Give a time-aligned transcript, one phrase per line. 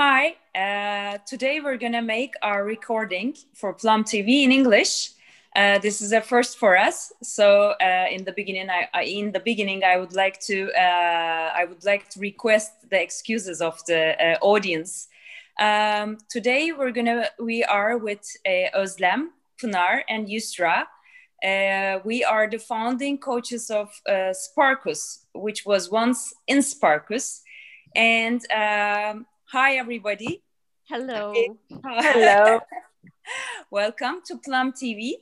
[0.00, 5.10] Hi, uh, today we're gonna make our recording for Plum TV in English.
[5.56, 7.12] Uh, this is a first for us.
[7.20, 11.50] So uh, in the beginning, I, I, in the beginning, I would like to uh,
[11.52, 15.08] I would like to request the excuses of the uh, audience.
[15.58, 19.30] Um, today we're gonna we are with uh, Özlem,
[19.60, 20.86] Pınar, and Yusra.
[22.04, 27.40] we are the founding coaches of Sparkus, which was once in Sparkus,
[27.96, 30.42] and um, Hi, everybody.
[30.90, 31.32] Hello.
[31.82, 32.60] Hello.
[33.70, 35.12] Welcome to Plum TV.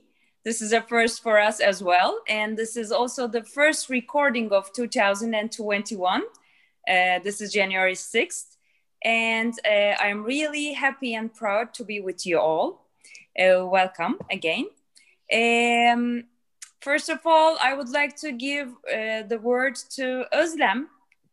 [0.43, 2.19] This is a first for us as well.
[2.27, 6.21] And this is also the first recording of 2021.
[6.21, 8.57] Uh, this is January 6th.
[9.01, 12.85] And uh, I'm really happy and proud to be with you all.
[13.39, 14.65] Uh, welcome again.
[15.33, 16.25] Um,
[16.81, 20.87] first of all, I would like to give uh, the word to Özlem,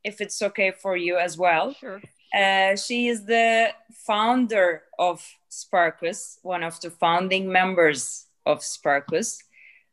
[0.05, 1.75] if it's okay for you as well.
[1.75, 2.01] Sure.
[2.35, 9.39] Uh, she is the founder of Sparkus, one of the founding members of Sparkus.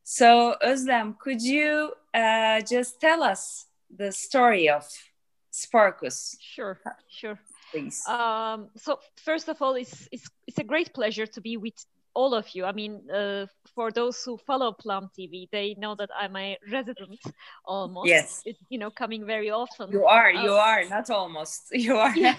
[0.03, 4.87] So, Özlem, could you uh, just tell us the story of
[5.53, 6.35] Sparkus?
[6.39, 7.39] Sure, sure.
[7.71, 8.05] Please.
[8.07, 12.33] Um, so, first of all, it's, it's, it's a great pleasure to be with all
[12.33, 12.65] of you.
[12.65, 13.45] I mean, uh,
[13.75, 17.19] for those who follow Plum TV, they know that I'm a resident
[17.65, 18.09] almost.
[18.09, 18.41] Yes.
[18.45, 19.91] It, you know, coming very often.
[19.91, 21.67] You are, you uh, are, not almost.
[21.71, 22.15] You are.
[22.15, 22.35] Yeah.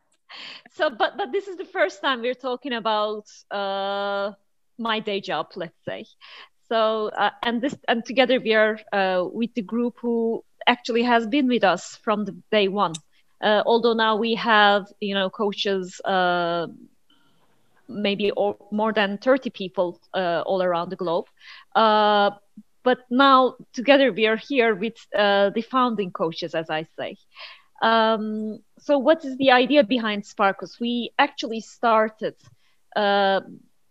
[0.74, 4.32] so, but but this is the first time we're talking about uh,
[4.78, 6.04] my day job, let's say.
[6.68, 11.26] So, uh, and this and together we are uh, with the group who actually has
[11.26, 12.94] been with us from the day one.
[13.40, 16.66] Uh, although now we have, you know, coaches uh,
[17.88, 21.26] maybe or more than 30 people uh, all around the globe.
[21.74, 22.30] Uh,
[22.82, 27.16] but now together we are here with uh, the founding coaches, as I say.
[27.82, 30.80] Um, so what is the idea behind Sparkus?
[30.80, 32.34] We actually started
[32.94, 33.40] uh,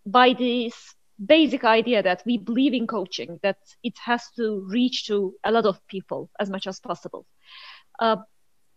[0.06, 5.34] by this basic idea that we believe in coaching, that it has to reach to
[5.44, 7.26] a lot of people as much as possible.
[8.00, 8.18] Uh,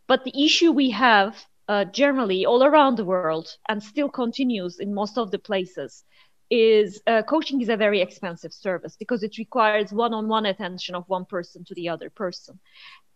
[0.06, 1.37] but the issue we have
[1.68, 6.04] uh, generally all around the world and still continues in most of the places
[6.50, 11.26] is uh, coaching is a very expensive service because it requires one-on-one attention of one
[11.26, 12.58] person to the other person.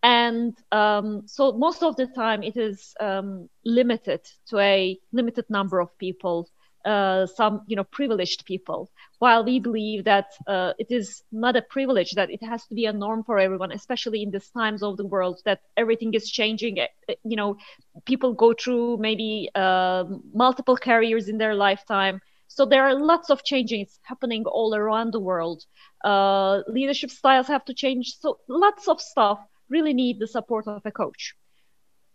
[0.03, 5.79] And um, so most of the time it is um, limited to a limited number
[5.79, 6.49] of people
[6.85, 8.89] uh, some you know privileged people
[9.19, 12.85] while we believe that uh, it is not a privilege that it has to be
[12.85, 16.79] a norm for everyone especially in these times of the world that everything is changing
[16.79, 17.57] eh, eh, you know
[18.05, 22.19] people go through maybe uh, multiple careers in their lifetime.
[22.47, 25.63] So there are lots of changes happening all around the world.
[26.03, 28.17] Uh, leadership styles have to change.
[28.19, 29.39] So lots of stuff
[29.69, 31.35] really need the support of a coach.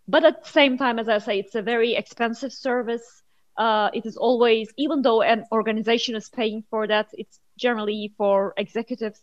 [0.06, 3.22] But at the same time as i say it's a very expensive service
[3.58, 8.54] uh, it is always, even though an organization is paying for that, it's generally for
[8.56, 9.20] executives.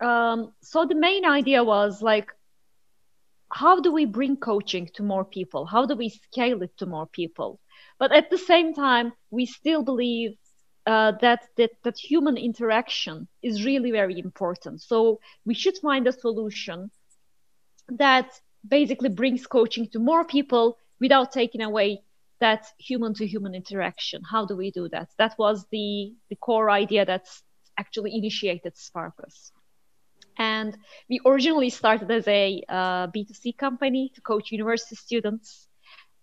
[0.00, 2.30] Um, so the main idea was like,
[3.50, 5.64] how do we bring coaching to more people?
[5.66, 7.60] How do we scale it to more people?
[7.98, 10.32] But at the same time, we still believe
[10.86, 14.82] uh, that, that that human interaction is really very important.
[14.82, 16.90] So we should find a solution
[17.88, 18.28] that
[18.66, 22.02] basically brings coaching to more people without taking away
[22.42, 24.20] that human to human interaction.
[24.28, 25.08] How do we do that?
[25.16, 27.42] That was the, the core idea that's
[27.78, 29.52] actually initiated Sparkus.
[30.36, 30.76] And
[31.08, 35.68] we originally started as a uh, B2C company to coach university students.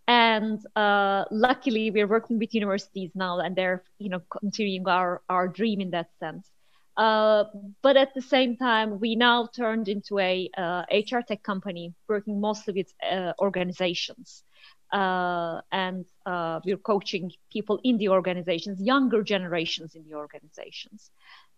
[0.08, 5.48] And uh, luckily, we're working with universities now, and they're you know continuing our, our
[5.48, 6.50] dream in that sense.
[6.98, 7.44] Uh,
[7.84, 10.50] but at the same time, we now turned into a
[10.92, 14.44] HR uh, tech company working mostly with uh, organizations
[14.92, 21.12] uh, and uh, we're coaching people in the organizations, younger generations in the organizations,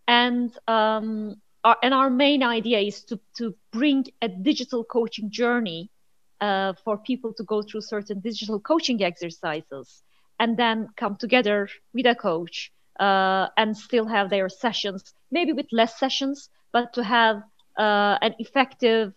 [0.07, 5.89] and um, our, and our main idea is to to bring a digital coaching journey
[6.41, 10.03] uh, for people to go through certain digital coaching exercises,
[10.39, 15.67] and then come together with a coach uh, and still have their sessions, maybe with
[15.71, 17.43] less sessions, but to have
[17.77, 19.13] uh, an effective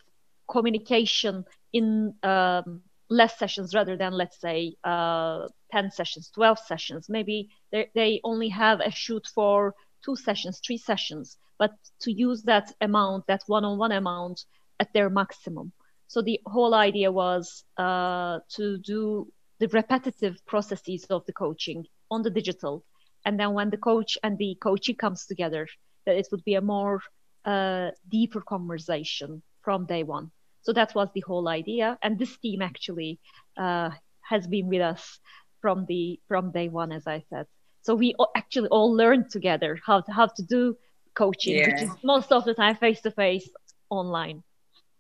[0.48, 7.08] communication in um, less sessions rather than let's say uh, 10 sessions 12 sessions.
[7.08, 9.74] Maybe they only have a shoot for
[10.04, 14.44] two sessions three sessions but to use that amount that one-on-one amount
[14.80, 15.72] at their maximum.
[16.08, 22.22] So the whole idea was uh, to do the repetitive processes of the coaching on
[22.22, 22.84] the digital.
[23.24, 25.66] And then when the coach and the coachee comes together
[26.04, 27.00] that it would be a more
[27.44, 30.30] uh, deeper conversation from day one
[30.64, 31.98] so that was the whole idea.
[32.02, 33.20] And this team actually
[33.56, 33.90] uh,
[34.22, 35.20] has been with us
[35.60, 37.46] from the from day one, as I said.
[37.82, 40.76] So we actually all learned together how to how to do
[41.14, 41.68] coaching, yeah.
[41.68, 43.48] which is most of the time face to face
[43.90, 44.42] online,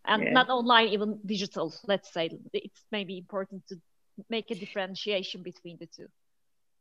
[0.04, 0.30] and yeah.
[0.30, 1.74] not online, even digital.
[1.86, 3.76] Let's say it's maybe important to
[4.28, 6.08] make a differentiation between the two.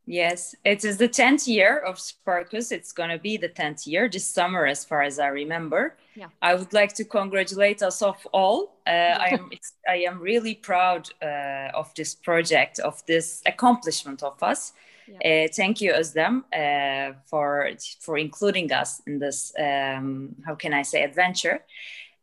[0.06, 2.72] Yes, it is the 10th year of Sparkus.
[2.72, 5.96] It's going to be the 10th year this summer, as far as I remember.
[6.14, 6.26] Yeah.
[6.42, 8.76] I would like to congratulate us of all.
[8.86, 9.50] Uh, I, am,
[9.88, 14.74] I am really proud uh, of this project, of this accomplishment of us.
[15.08, 15.44] Yeah.
[15.44, 17.70] Uh, thank you, Özlem, uh, for,
[18.00, 21.60] for including us in this, um, how can I say, adventure.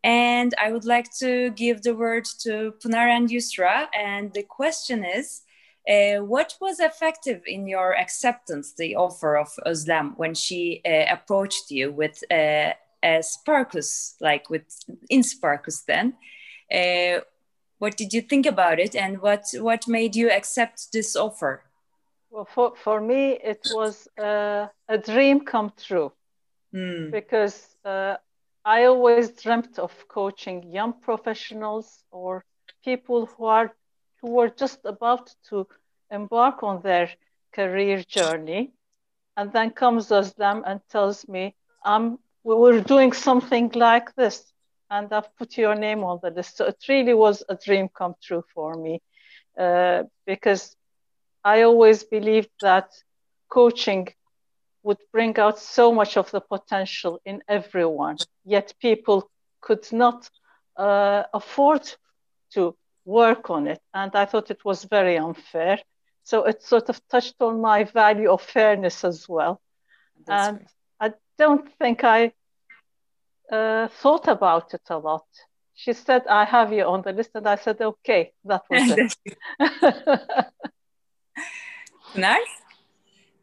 [0.04, 3.88] And I would like to give the word to Pınar and Yusra.
[3.98, 5.42] And the question is,
[5.89, 11.72] uh, what was effective in your acceptance, the offer of Özlem when she uh, approached
[11.72, 12.74] you with uh,
[13.04, 14.63] a Sparkus, like with
[15.10, 16.13] in Sparkus then?
[16.72, 17.22] Uh,
[17.80, 21.63] what did you think about it and what, what made you accept this offer?
[22.30, 26.13] Well, for, for me, it was uh, a dream come true
[26.74, 27.12] mm.
[27.12, 28.18] because uh,
[28.63, 32.45] I always dreamt of coaching young professionals or
[32.83, 33.74] people who are
[34.21, 35.68] who were just about to
[36.12, 37.09] embark on their
[37.53, 38.71] career journey.
[39.38, 44.51] And then comes Özlem and tells me, um, we were doing something like this.
[44.89, 46.57] And I've put your name on the list.
[46.57, 49.01] So it really was a dream come true for me
[49.57, 50.75] uh, because
[51.44, 52.89] I always believed that
[53.50, 54.07] coaching
[54.83, 59.29] would bring out so much of the potential in everyone, yet people
[59.62, 60.29] could not
[60.75, 61.89] uh, afford
[62.53, 62.75] to
[63.12, 63.81] work on it.
[63.94, 65.80] And I thought it was very unfair.
[66.24, 69.62] So it sort of touched on my value of fairness as well.
[70.25, 70.68] That's and
[71.00, 72.31] I don't think I
[73.52, 75.25] uh, thought about it a lot.
[75.74, 77.31] She said, I have you on the list.
[77.34, 79.16] And I said, okay, that was it.
[82.16, 82.54] nice.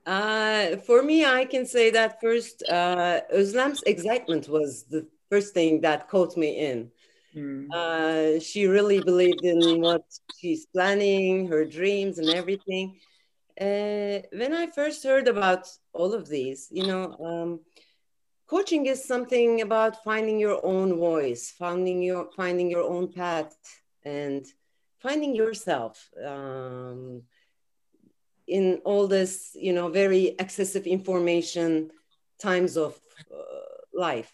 [0.06, 5.81] Uh, for me, I can say that first, uh, Özlem's excitement was the first thing
[5.82, 6.91] that caught me in.
[7.38, 7.69] Mm.
[7.73, 10.05] Uh, she really believed in what
[10.37, 12.99] she's planning, her dreams, and everything.
[13.61, 17.61] Uh, when I first heard about all of these, you know, um,
[18.46, 23.56] coaching is something about finding your own voice, finding your finding your own path,
[24.05, 24.46] and
[24.99, 27.23] finding yourself um,
[28.46, 31.90] in all this, you know, very excessive information
[32.38, 32.99] times of
[33.32, 34.32] uh, life,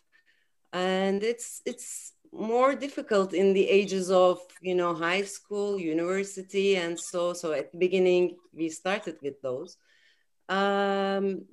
[0.72, 6.98] and it's it's more difficult in the ages of you know high school university and
[6.98, 9.76] so so at the beginning we started with those.
[10.48, 11.46] Um,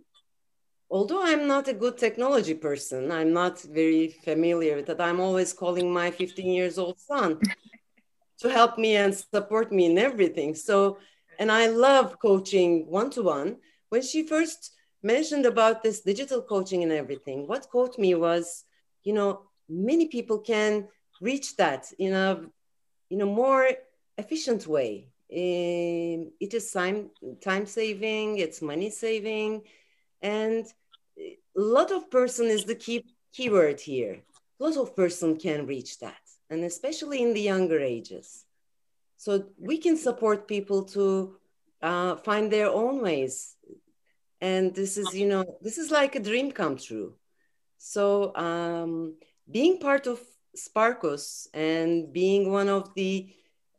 [0.89, 4.99] although i'm not a good technology person i'm not very familiar with that.
[4.99, 7.39] I'm always calling my 15 years old son
[8.39, 10.55] to help me and support me in everything.
[10.55, 10.97] So
[11.39, 13.57] and i love coaching one-to-one.
[13.89, 14.71] When she first
[15.03, 18.65] mentioned about this digital coaching and everything what caught me was
[19.03, 20.87] you know many people can
[21.21, 22.41] reach that in a
[23.09, 23.69] in a more
[24.17, 25.07] efficient way.
[25.31, 27.09] Um, it is time
[27.41, 29.63] time saving, it's money saving,
[30.21, 30.65] and
[31.17, 34.21] a lot of person is the key keyword here.
[34.59, 38.45] A lot of person can reach that, and especially in the younger ages.
[39.17, 41.37] So we can support people to
[41.81, 43.55] uh, find their own ways,
[44.41, 47.15] and this is you know this is like a dream come true.
[47.77, 49.15] So um,
[49.51, 50.19] being part of
[50.55, 53.33] Sparkus and being one of the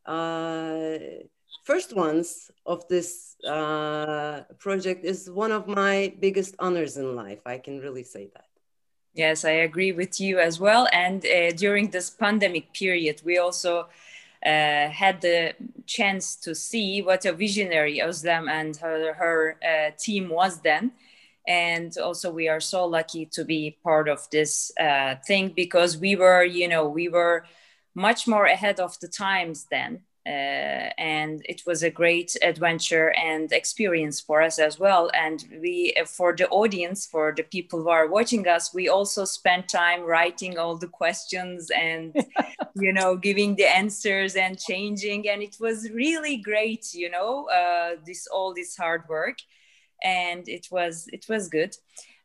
[0.07, 0.99] uh,
[1.65, 7.41] first ones of this uh, project is one of my biggest honors in life.
[7.47, 8.47] I can really say that.
[9.15, 10.89] Yes, I agree with you as well.
[10.93, 13.89] And uh, during this pandemic period, we also
[14.45, 15.55] uh, had the
[15.87, 20.93] chance to see what a visionary Özlem and her, her uh, team was then
[21.47, 26.17] and also we are so lucky to be part of this uh, thing because we
[26.17, 27.45] were you know we were
[27.95, 30.01] much more ahead of the times then.
[30.25, 35.11] Uh, and it was a great adventure and experience for us as well.
[35.15, 39.69] And we for the audience for the people who are watching us we also spent
[39.69, 42.15] time writing all the questions and
[42.77, 45.29] you know giving the answers and changing.
[45.29, 49.39] And it was really great you know uh, this all this hard work
[50.03, 51.77] and it was it was good.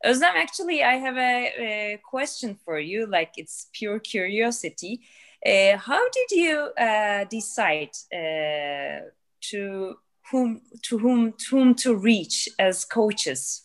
[0.06, 3.08] Özlem, actually, I have a, a question for you.
[3.08, 5.02] Like it's pure curiosity.
[5.46, 9.10] Uh, how did you uh, decide uh,
[9.42, 9.96] to
[10.32, 13.64] whom to whom to whom to reach as coaches?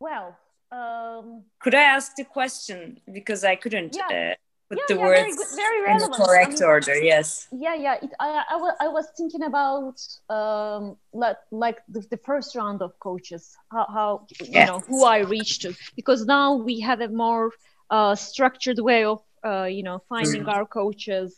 [0.00, 0.36] Well,
[0.70, 3.96] um, could I ask the question because I couldn't?
[3.96, 4.34] Yeah.
[4.68, 6.94] Put yeah, the yeah, words very, very in the correct I mean, order.
[6.94, 7.48] Yes.
[7.52, 7.94] Yeah, yeah.
[8.02, 12.82] It, I, I, was, I was thinking about um, like, like the, the first round
[12.82, 17.08] of coaches, how, how you know who I reached to, because now we have a
[17.08, 17.52] more
[17.90, 20.52] uh, structured way of uh, you know finding mm.
[20.52, 21.34] our coaches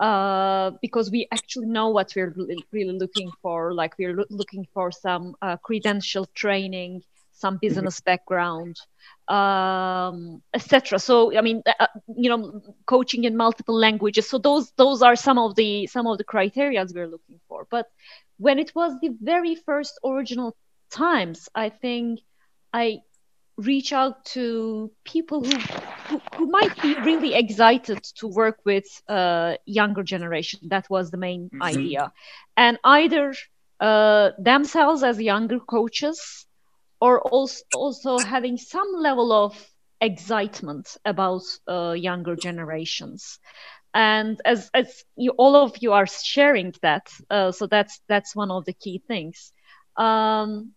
[0.00, 2.34] uh, because we actually know what we're
[2.72, 3.72] really, looking for.
[3.72, 7.02] Like we're lo- looking for some uh, credential training,
[7.32, 8.76] some business background
[9.28, 10.98] um, etc.
[10.98, 14.28] So I mean, uh, uh, you know, coaching in multiple languages.
[14.28, 17.66] So those those are some of the some of the criteria we're looking for.
[17.70, 17.86] But
[18.38, 20.56] when it was the very first original
[20.90, 22.20] times, I think
[22.72, 23.00] I
[23.56, 25.56] reach out to people who
[26.08, 30.60] who, who might be really excited to work with uh, younger generation.
[30.68, 31.62] That was the main mm-hmm.
[31.62, 32.12] idea,
[32.56, 33.34] and either
[33.80, 36.43] uh, themselves as younger coaches
[37.04, 39.52] or also, also having some level of
[40.00, 43.38] excitement about uh, younger generations.
[43.94, 48.50] And as as you all of you are sharing that uh, so that's that's one
[48.50, 49.52] of the key things.
[49.96, 50.72] Um,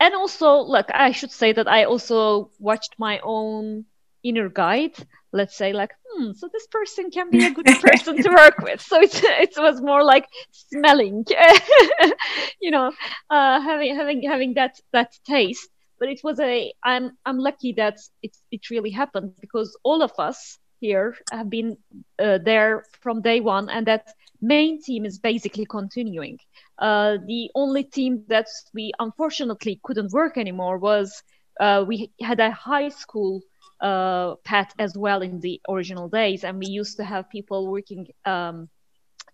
[0.00, 3.84] and also look i should say that i also watched my own
[4.22, 4.96] inner guide
[5.32, 8.80] let's say like hmm so this person can be a good person to work with.
[8.80, 11.24] So it, it was more like smelling
[12.60, 12.92] you know
[13.30, 15.68] uh, having having having that that taste.
[16.00, 20.02] But it was a i'm i'm lucky that it it really happened because all of
[20.18, 21.76] us here have been
[22.18, 24.06] uh, there from day one and that
[24.40, 26.38] main team is basically continuing.
[26.78, 31.22] Uh, the only team that we unfortunately couldn't work anymore was
[31.60, 33.40] uh, we had a high school
[33.80, 38.08] uh, path as well in the original days, and we used to have people working
[38.24, 38.68] um,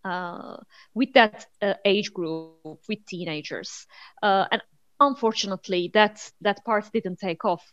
[0.05, 0.57] uh,
[0.95, 3.87] with that uh, age group, with teenagers.
[4.23, 4.63] Uh, and
[5.01, 7.65] unfortunately, that that part didn't take off,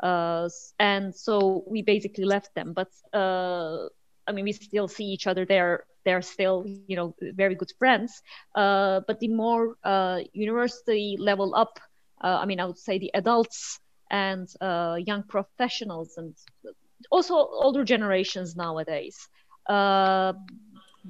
[0.00, 2.74] uh, and so we basically left them.
[2.74, 3.88] But uh,
[4.26, 5.44] I mean, we still see each other.
[5.44, 8.22] They're they're still you know very good friends.
[8.54, 9.76] but the more
[10.32, 11.80] university level up,
[12.20, 13.80] I mean, I would say the adults
[14.10, 16.34] and uh, young professionals and
[17.10, 19.28] also older generations nowadays
[19.68, 20.32] uh,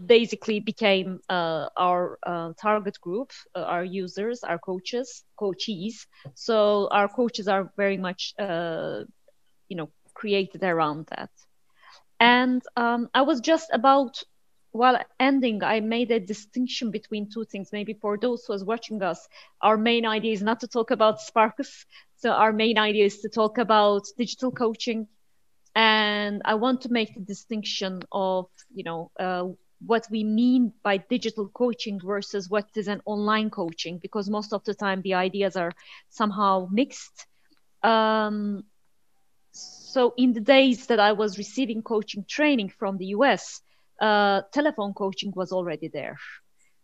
[0.07, 6.07] basically became uh, our uh, target group, uh, our users, our coaches, coachees.
[6.35, 9.00] So our coaches are very much, uh,
[9.69, 11.30] you know, created around that.
[12.21, 14.23] And um, I was just about
[14.72, 17.70] while ending, I made a distinction between two things.
[17.72, 19.28] Maybe for those who are watching us,
[19.60, 21.84] our main idea is not to talk about Sparkus.
[22.16, 25.08] So our main idea is to talk about digital coaching.
[25.74, 29.48] And I want to make the distinction of, you know, uh,
[29.86, 34.62] what we mean by digital coaching versus what is an online coaching, because most of
[34.64, 35.72] the time the ideas are
[36.10, 37.26] somehow mixed.
[37.82, 38.64] Um,
[39.52, 43.62] so in the days that I was receiving coaching training from the US,
[44.00, 46.16] uh, telephone coaching was already there.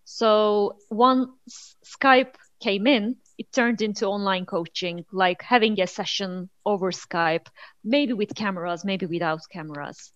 [0.04, 6.90] So once Skype came in, it turned into online coaching, like having a session over
[6.92, 7.46] Skype,
[7.84, 10.12] maybe with cameras, maybe without cameras.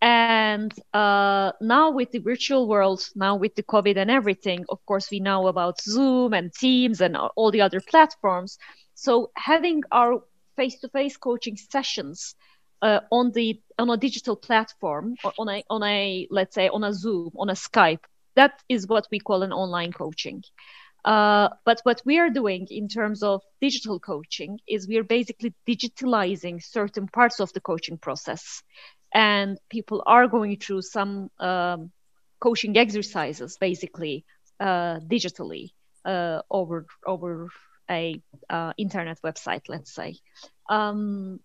[0.00, 5.10] And uh, now with the virtual world, now with the COVID and everything, of course,
[5.10, 8.58] we know about Zoom and Teams and all the other platforms.
[8.94, 10.22] So having our
[10.56, 12.34] face-to-face coaching sessions
[12.84, 16.84] uh, on the on a digital platform or on a on a let's say on
[16.84, 18.04] a Zoom on a Skype.
[18.36, 20.44] That is what we call an online coaching.
[21.04, 25.54] Uh, but what we are doing in terms of digital coaching is we are basically
[25.68, 28.62] digitalizing certain parts of the coaching process,
[29.12, 31.90] and people are going through some um,
[32.40, 34.24] coaching exercises basically
[34.60, 35.70] uh, digitally
[36.04, 37.48] uh, over over
[37.90, 40.16] a uh, internet website, let's say.
[40.68, 41.40] Um,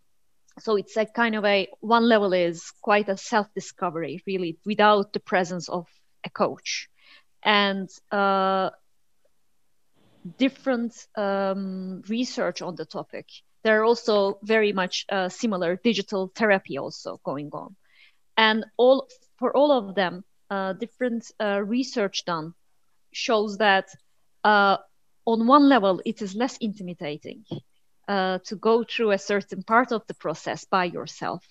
[0.59, 5.19] so it's a kind of a one level is quite a self-discovery really without the
[5.19, 5.87] presence of
[6.25, 6.89] a coach.
[7.43, 8.71] And uh,
[10.37, 13.27] different um, research on the topic.
[13.63, 17.75] There are also very much uh, similar digital therapy also going on.
[18.37, 22.53] And all for all of them uh, different uh, research done
[23.11, 23.89] shows that
[24.43, 24.77] uh,
[25.25, 27.45] on one level it is less intimidating
[28.09, 31.45] uh, to go through a certain part of the process by yourself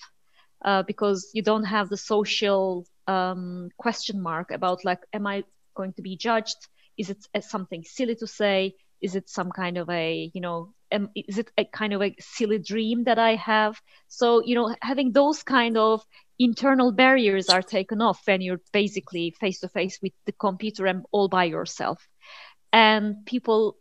[0.64, 5.92] uh, because you don't have the social um, question mark about like am i going
[5.94, 6.56] to be judged?
[6.98, 8.74] Is it uh, something silly to say?
[9.00, 12.16] Is it some kind of a you know am, is it a kind of a
[12.18, 13.80] silly dream that i have?
[14.08, 16.02] So you know having those kind of
[16.40, 21.04] internal barriers are taken off when you're basically face to face with the computer and
[21.12, 22.06] all by yourself.
[22.72, 23.76] And people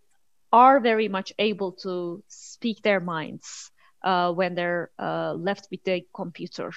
[0.51, 3.71] are very much able to speak their minds
[4.03, 6.71] uh, when they're uh, left with the computer.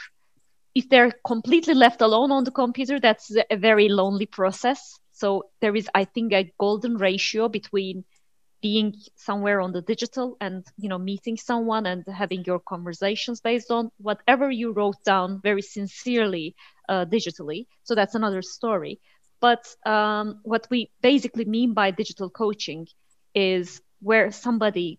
[0.75, 4.99] if they're completely left alone on the computer, that's a very lonely process.
[5.13, 8.05] So there is, I think, a golden ratio between
[8.63, 13.71] being somewhere on the digital and you know meeting someone and having your conversations based
[13.71, 16.55] on whatever you wrote down very sincerely
[16.89, 19.01] uh, digitally so that's another story
[19.41, 22.87] but um, what we basically mean by digital coaching
[23.35, 24.99] is where somebody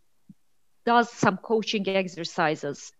[0.86, 2.92] does some coaching exercises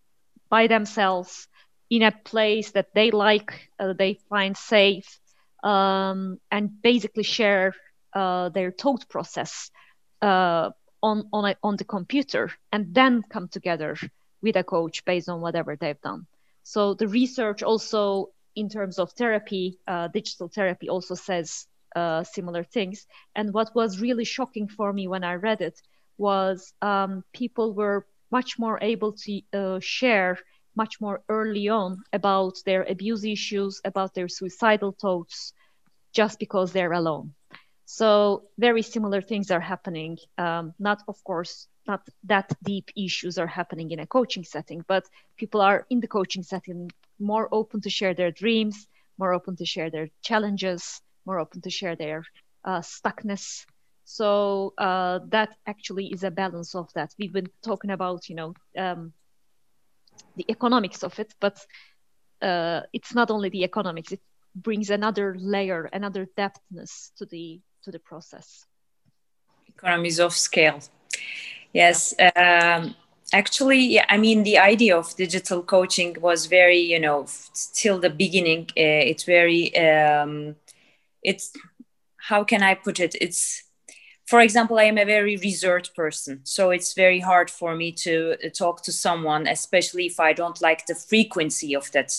[0.48, 1.48] by themselves
[1.90, 5.18] in a place that they like uh, they find safe
[5.62, 7.74] um, and basically share
[8.14, 9.70] uh, their thought process
[10.20, 10.70] uh,
[11.02, 13.96] on on a, on the computer and then come together
[14.42, 16.26] with a coach based on whatever they've done.
[16.62, 22.64] So the research also in terms of therapy, uh, digital therapy also says uh, similar
[22.64, 23.06] things.
[23.34, 25.80] And what was really shocking for me when I read it
[26.18, 30.38] was um, people were much more able to uh, share
[30.74, 35.52] much more early on about their abuse issues, about their suicidal thoughts,
[36.12, 37.34] just because they're alone.
[37.84, 40.18] So very similar things are happening.
[40.38, 45.04] Um, not, of course, not that deep issues are happening in a coaching setting, but
[45.36, 48.86] people are in the coaching setting more open to share their dreams,
[49.18, 52.24] more open to share their challenges, more open to share their
[52.64, 53.64] uh, stuckness.
[54.04, 57.10] So uh, that actually is a balance of that.
[57.18, 59.12] We've been talking about, you know, um,
[60.36, 61.58] the economics of it, but
[62.40, 64.12] uh, it's not only the economics.
[64.12, 64.20] It
[64.54, 68.64] brings another layer, another depthness to the to the process.
[69.68, 70.80] Economies of scale.
[71.72, 72.14] Yes.
[72.36, 72.94] Um,
[73.32, 77.26] actually, yeah, I mean, the idea of digital coaching was very, you know,
[77.74, 80.56] till the beginning, uh, it's very, um,
[81.22, 81.52] it's,
[82.16, 83.14] how can I put it?
[83.20, 83.64] It's,
[84.26, 86.40] for example, I am a very reserved person.
[86.44, 90.60] So it's very hard for me to uh, talk to someone, especially if I don't
[90.62, 92.12] like the frequency of that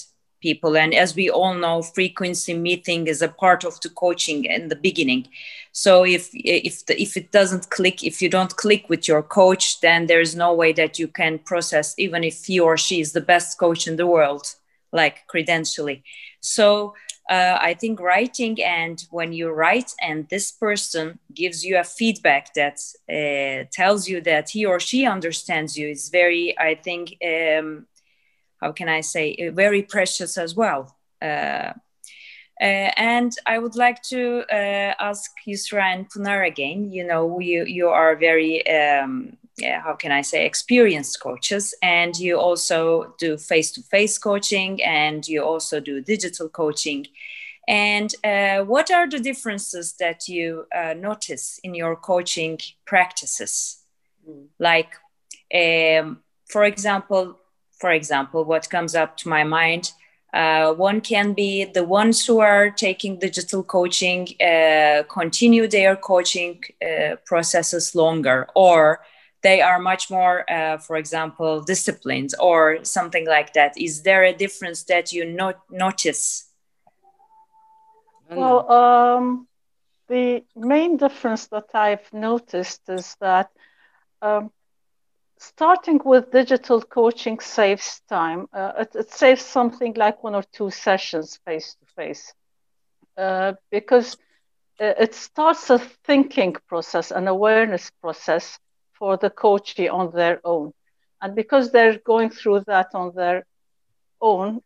[0.44, 4.68] people and as we all know frequency meeting is a part of the coaching in
[4.68, 5.26] the beginning
[5.72, 9.80] so if if the, if it doesn't click if you don't click with your coach
[9.80, 13.28] then there's no way that you can process even if he or she is the
[13.34, 14.46] best coach in the world
[14.92, 16.04] like credentially
[16.42, 16.94] so
[17.30, 22.54] uh, i think writing and when you write and this person gives you a feedback
[22.54, 27.86] that uh, tells you that he or she understands you is very i think um,
[28.64, 30.96] how can I say, uh, very precious as well.
[31.22, 31.74] Uh,
[32.62, 36.92] uh, and I would like to uh, ask Yusra and Pınar again.
[36.92, 42.18] You know, you you are very um, yeah, how can I say experienced coaches, and
[42.18, 47.06] you also do face to face coaching, and you also do digital coaching.
[47.68, 53.78] And uh, what are the differences that you uh, notice in your coaching practices?
[54.28, 54.48] Mm.
[54.60, 54.96] Like,
[55.54, 57.40] um, for example,
[57.80, 59.92] for example, what comes up to my mind.
[60.34, 66.60] Uh, one can be the ones who are taking digital coaching uh, continue their coaching
[66.82, 69.00] uh, processes longer, or
[69.44, 73.78] they are much more, uh, for example, disciplined, or something like that.
[73.78, 76.50] Is there a difference that you not notice?
[78.30, 79.48] Well, um,
[80.08, 83.52] the main difference that I've noticed is that
[84.22, 84.52] um,
[85.38, 88.48] starting with digital coaching saves time.
[88.54, 92.34] Uh, it, it, saves something like one or two sessions face to face
[93.70, 94.16] because
[94.80, 98.58] uh, it starts a thinking process, an awareness process
[99.04, 100.72] for the coachee on their own.
[101.22, 103.46] And because they're going through that on their
[104.22, 104.62] own,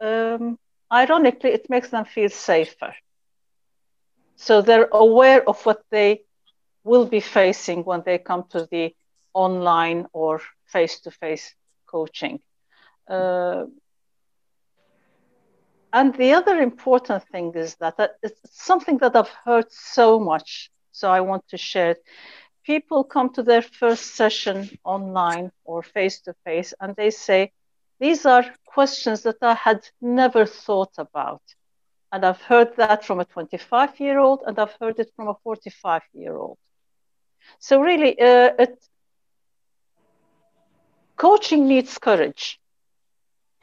[0.00, 0.58] um,
[0.92, 2.92] ironically, it makes them feel safer.
[4.34, 6.22] So they're aware of what they
[6.82, 8.96] will be facing when they come to the
[9.32, 11.54] online or face to face
[11.86, 12.40] coaching.
[13.08, 13.66] Uh,
[15.92, 20.72] and the other important thing is that, that it's something that I've heard so much,
[20.90, 21.94] so I want to share.
[22.68, 27.50] People come to their first session online or face to face and they say,
[27.98, 31.42] These are questions that I had never thought about.
[32.12, 35.34] And I've heard that from a 25 year old and I've heard it from a
[35.42, 36.58] 45 year old.
[37.58, 38.78] So, really, uh, it,
[41.16, 42.60] coaching needs courage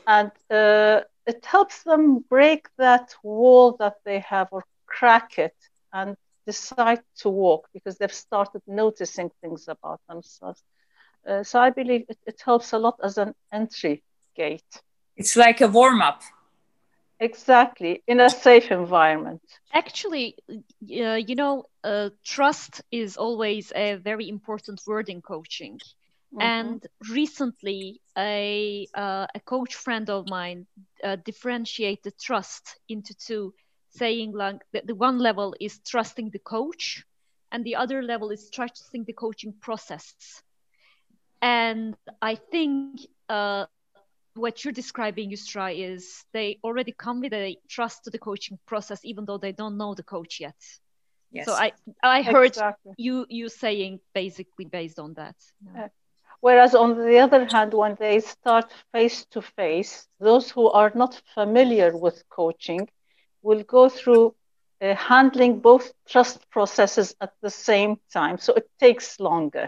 [0.08, 5.56] and uh, it helps them break that wall that they have or crack it
[5.94, 10.62] and decide to walk because they've started noticing things about themselves.
[11.27, 14.03] Uh, so i believe it, it helps a lot as an entry
[14.36, 14.81] gate.
[15.17, 16.21] It's like a warm-up
[17.19, 19.41] exactly in a safe environment.
[19.73, 25.79] Actually uh, you know uh, trust is always a very important word in coaching.
[26.34, 26.41] Mm-hmm.
[26.41, 30.67] And recently, a uh, a coach friend of mine
[31.03, 33.53] uh, differentiated trust into two,
[33.97, 37.03] saying like that the one level is trusting the coach,
[37.51, 40.13] and the other level is trusting the coaching process.
[41.41, 43.65] And I think uh,
[44.34, 48.99] what you're describing, Yusra, is they already come with a trust to the coaching process,
[49.03, 50.55] even though they don't know the coach yet.
[51.31, 51.45] Yes.
[51.45, 52.93] So I I heard exactly.
[52.97, 55.36] you you saying basically based on that.
[55.75, 55.89] Yeah.
[56.41, 61.21] Whereas on the other hand, when they start face to face, those who are not
[61.34, 62.88] familiar with coaching
[63.45, 64.25] will go through
[64.81, 68.38] uh, handling both trust processes at the same time.
[68.45, 69.67] So it takes longer.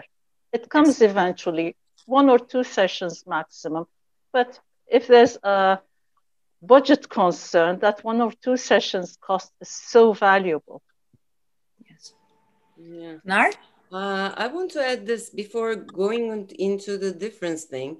[0.52, 1.10] It comes yes.
[1.10, 3.84] eventually, one or two sessions maximum.
[4.32, 4.60] But
[4.98, 5.78] if there's a
[6.60, 10.82] budget concern, that one or two sessions cost is so valuable.
[11.88, 12.12] Yes.
[12.76, 13.16] Yeah.
[13.24, 13.50] Nar?
[13.92, 17.90] Uh, I want to add this before going into the difference thing.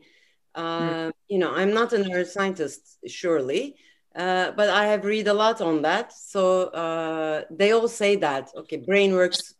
[0.55, 1.13] Uh, mm.
[1.29, 3.77] You know, I'm not a neuroscientist, surely,
[4.19, 6.13] uh, but I have read a lot on that.
[6.13, 9.55] So uh, they all say that okay, brain works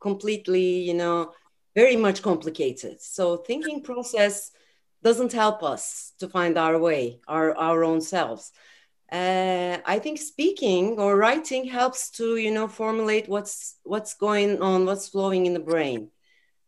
[0.00, 1.32] completely, you know,
[1.76, 3.00] very much complicated.
[3.00, 4.50] So thinking process
[5.02, 8.52] doesn't help us to find our way, our our own selves
[9.12, 14.86] uh, I think speaking or writing helps to you know formulate what's what's going on,
[14.86, 16.10] what's flowing in the brain,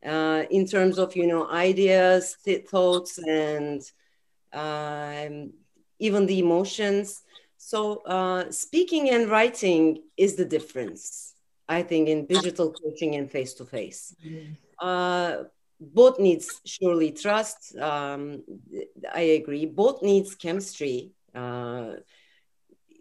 [0.04, 3.80] uh, in terms of you know ideas, th- thoughts, and
[4.52, 5.52] um,
[5.98, 7.22] even the emotions.
[7.56, 11.34] So uh, speaking and writing is the difference,
[11.68, 14.14] I think, in digital coaching and face to face.
[15.80, 17.76] Both needs surely trust.
[17.76, 18.42] Um,
[19.12, 19.66] I agree.
[19.66, 21.12] Both needs chemistry.
[21.34, 21.94] Uh,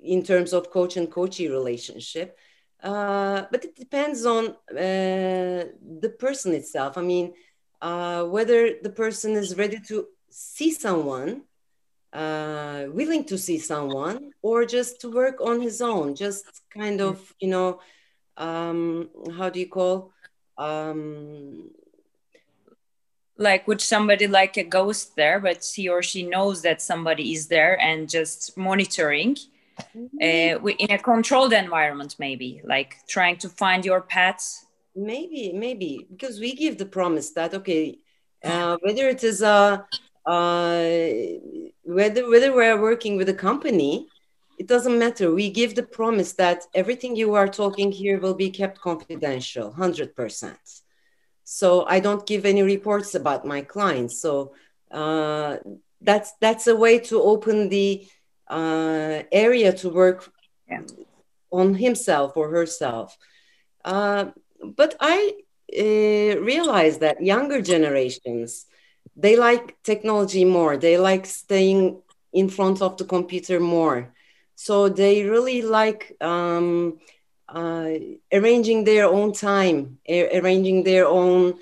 [0.03, 2.37] in terms of coach and coachee relationship.
[2.81, 5.63] Uh, but it depends on uh,
[6.01, 6.97] the person itself.
[6.97, 7.33] I mean,
[7.81, 11.43] uh, whether the person is ready to see someone,
[12.13, 17.33] uh, willing to see someone, or just to work on his own, just kind of,
[17.39, 17.79] you know,
[18.37, 20.11] um, how do you call?
[20.57, 21.71] Um,
[23.35, 27.47] like with somebody like a ghost there, but he or she knows that somebody is
[27.47, 29.35] there and just monitoring
[29.95, 30.05] mm-hmm.
[30.21, 36.39] uh, in a controlled environment maybe like trying to find your path maybe maybe because
[36.39, 37.97] we give the promise that okay
[38.43, 39.85] uh, whether it is a
[40.25, 40.83] uh,
[41.83, 44.07] whether whether we're working with a company
[44.57, 48.49] it doesn't matter we give the promise that everything you are talking here will be
[48.49, 50.55] kept confidential 100%
[51.43, 54.53] so i don't give any reports about my clients so
[54.91, 55.57] uh,
[56.01, 58.07] that's that's a way to open the
[58.47, 60.31] uh, area to work
[60.69, 60.81] yeah.
[61.51, 63.17] on himself or herself.
[63.83, 64.25] Uh,
[64.63, 65.33] but I
[65.75, 68.65] uh, realize that younger generations
[69.15, 70.77] they like technology more.
[70.77, 74.13] They like staying in front of the computer more.
[74.55, 76.99] So they really like um,
[77.47, 77.89] uh,
[78.31, 81.55] arranging their own time, arranging their own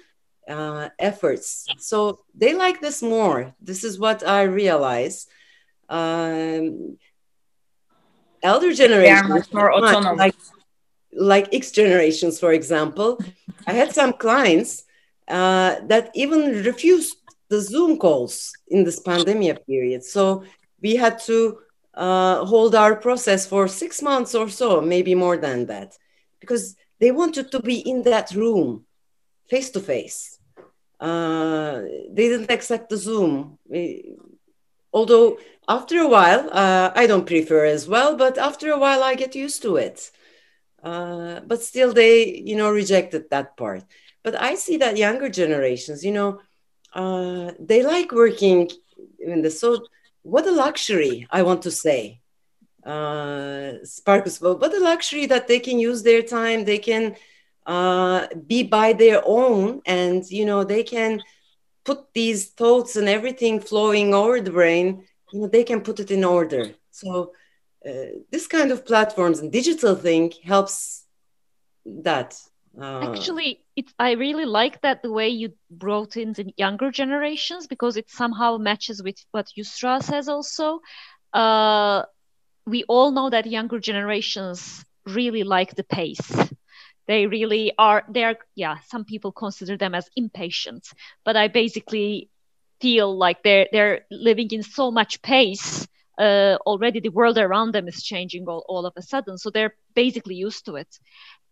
[0.47, 1.69] uh, efforts.
[1.77, 3.53] So they like this more.
[3.61, 5.27] This is what I realize
[5.89, 6.97] um,
[8.43, 10.17] elder generations much more autonomous.
[10.19, 10.35] Like,
[11.13, 13.21] like X generations, for example.
[13.67, 14.83] I had some clients
[15.27, 17.17] uh, that even refused
[17.51, 18.33] the Zoom calls
[18.75, 20.01] in this pandemic period.
[20.15, 20.43] So
[20.85, 21.37] we had to
[22.05, 25.89] uh, hold our process for six months or so, maybe more than that,
[26.39, 26.63] because
[27.01, 28.85] they wanted to be in that room
[29.51, 30.39] face to face.
[32.17, 33.33] They didn't accept the Zoom.
[34.97, 35.27] Although
[35.77, 39.41] after a while, uh, I don't prefer as well, but after a while, I get
[39.45, 39.97] used to it.
[40.89, 43.83] Uh, but still, they, you know, rejected that part.
[44.23, 46.31] But I see that younger generations, you know,
[46.93, 48.69] uh, they like working
[49.19, 49.85] in the so.
[50.23, 51.27] What a luxury!
[51.31, 52.21] I want to say,
[52.85, 54.41] uh, Sparkus.
[54.41, 56.65] What a luxury that they can use their time.
[56.65, 57.15] They can
[57.65, 61.21] uh, be by their own, and you know, they can
[61.83, 66.11] put these thoughts and everything flowing over the brain you know they can put it
[66.11, 67.31] in order so
[67.87, 67.91] uh,
[68.31, 71.05] this kind of platforms and digital thing helps
[71.85, 72.37] that
[72.79, 77.67] uh, actually it, i really like that the way you brought in the younger generations
[77.67, 80.79] because it somehow matches with what yusra says also.
[81.33, 82.03] Uh,
[82.65, 86.31] we all know that younger generations really like the pace.
[87.07, 90.87] They really are they're yeah some people consider them as impatient
[91.25, 92.29] but i basically
[92.81, 95.87] feel like they're they're living in so much pace
[96.19, 99.37] uh, already the world around them is changing all, all of a sudden.
[99.37, 100.99] So they're basically used to it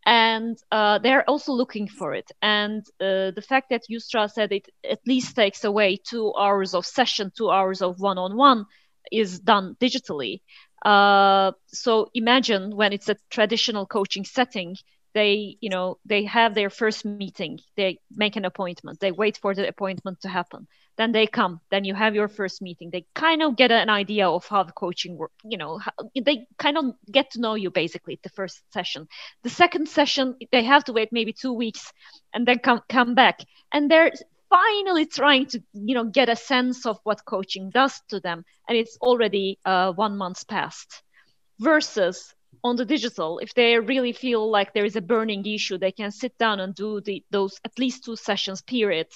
[0.06, 2.32] and uh, they're also looking for it.
[2.42, 6.86] And uh, the fact that Yusra said it at least takes away two hours of
[6.86, 8.66] session, two hours of one-on-one,
[9.12, 10.42] is done digitally.
[10.86, 14.76] Uh, so imagine when it's a traditional coaching setting,
[15.14, 17.60] they you know they have their first meeting.
[17.76, 19.00] They make an appointment.
[19.00, 20.68] They wait for the appointment to happen.
[20.98, 21.62] Then they come.
[21.72, 22.90] Then you have your first meeting.
[22.90, 26.48] They kind of get an idea of how the coaching work you know how, they
[26.58, 29.08] kind of get to know you basically the first session.
[29.44, 31.92] The second session they have to wait maybe two weeks
[32.34, 33.40] and then come come back.
[33.72, 34.12] And they're
[34.50, 38.46] finally trying to you know get a sense of what coaching does to them.
[38.68, 41.02] And it's already uh, one month past
[41.60, 45.92] versus on the digital if they really feel like there is a burning issue they
[45.92, 49.08] can sit down and do the, those at least two sessions period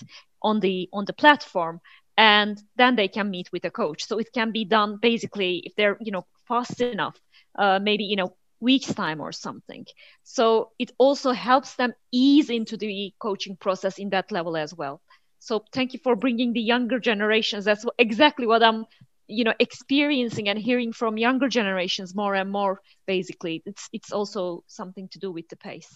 [0.41, 1.79] on the on the platform
[2.17, 4.05] and then they can meet with a coach.
[4.05, 7.09] So it can be done basically if they're you know fast enough
[7.47, 9.85] uh, maybe you know weeks time or something.
[10.23, 15.01] So it also helps them ease into the coaching process in that level as well.
[15.39, 17.65] So thank you for bringing the younger generations.
[17.65, 18.85] That's exactly what i'm
[19.27, 24.63] you know experiencing and hearing from younger generations more and more basically it's it's also
[24.67, 25.93] something to do with the pace.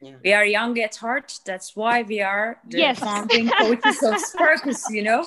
[0.00, 0.16] Yeah.
[0.22, 1.32] we are young at heart.
[1.46, 2.98] That's why we are the yes.
[2.98, 5.26] founding coaches of sparkus you know?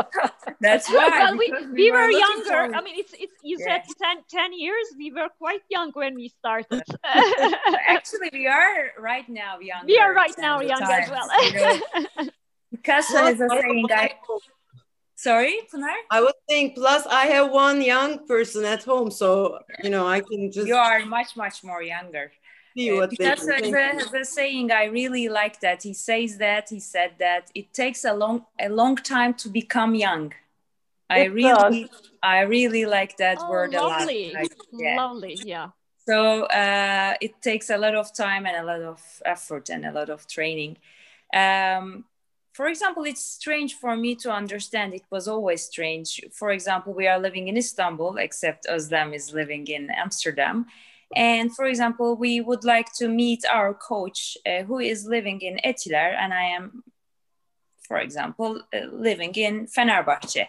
[0.60, 2.76] That's why well, we, we, we, were, were younger.
[2.76, 6.28] i mean it's it's you said 10, 10 years we were quite young when we
[6.28, 6.82] started.
[7.88, 11.28] Actually we are right now young we are right now young as well.
[11.44, 12.30] you know?
[12.70, 14.10] because well, is a saying I,
[15.22, 15.94] Sorry, Pınar?
[16.10, 20.20] I was saying, plus I have one young person at home, so you know I
[20.20, 20.66] can just.
[20.66, 22.32] You are much, much more younger.
[22.76, 26.80] See what because the, the, the saying I really like that he says that he
[26.80, 30.32] said that it takes a long a long time to become young.
[31.08, 32.10] I it really does.
[32.20, 34.30] I really like that oh, word lovely.
[34.30, 34.42] a lot.
[34.42, 34.96] Like, yeah.
[34.96, 35.68] Lovely, yeah.
[36.08, 39.92] So uh, it takes a lot of time and a lot of effort and a
[39.92, 40.78] lot of training.
[41.32, 42.06] Um,
[42.52, 44.92] for example, it's strange for me to understand.
[44.92, 46.20] It was always strange.
[46.32, 50.66] For example, we are living in Istanbul, except Özlem is living in Amsterdam.
[51.16, 55.58] And for example, we would like to meet our coach uh, who is living in
[55.64, 56.84] Etiler, and I am,
[57.86, 60.46] for example, uh, living in Fenerbahce.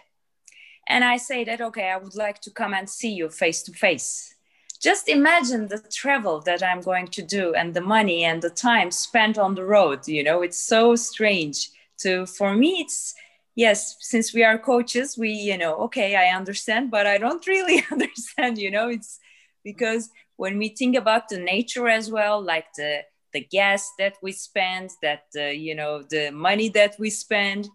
[0.86, 3.72] And I say that, okay, I would like to come and see you face to
[3.72, 4.34] face.
[4.80, 8.90] Just imagine the travel that I'm going to do and the money and the time
[8.90, 10.06] spent on the road.
[10.06, 11.70] You know, it's so strange
[12.04, 13.14] to for me it's
[13.56, 17.82] yes since we are coaches we you know okay i understand but i don't really
[17.92, 19.18] understand you know it's
[19.64, 23.00] because when we think about the nature as well like the
[23.32, 27.68] the gas that we spend that uh, you know the money that we spend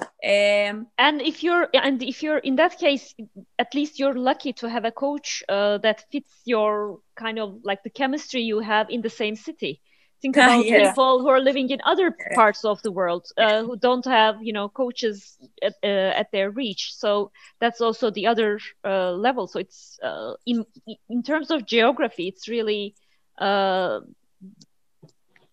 [0.00, 3.14] um, and if you're and if you're in that case
[3.58, 7.82] at least you're lucky to have a coach uh, that fits your kind of like
[7.82, 9.80] the chemistry you have in the same city
[10.20, 10.88] think about yeah.
[10.88, 14.52] people who are living in other parts of the world uh, who don't have you
[14.52, 16.94] know coaches at, uh, at, their reach.
[16.94, 19.46] So that's also the other uh, level.
[19.46, 20.64] So it's uh, in
[21.08, 22.94] in terms of geography it's really
[23.38, 24.00] uh,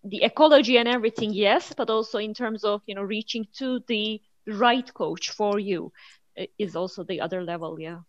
[0.04, 4.20] the ecology and everything yes but also in terms of you know reaching to the
[4.46, 5.92] right coach for you
[6.38, 8.00] uh, is also the other level yeah.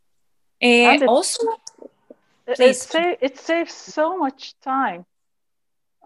[0.61, 1.43] And also
[2.47, 5.05] it, it, it saves so much time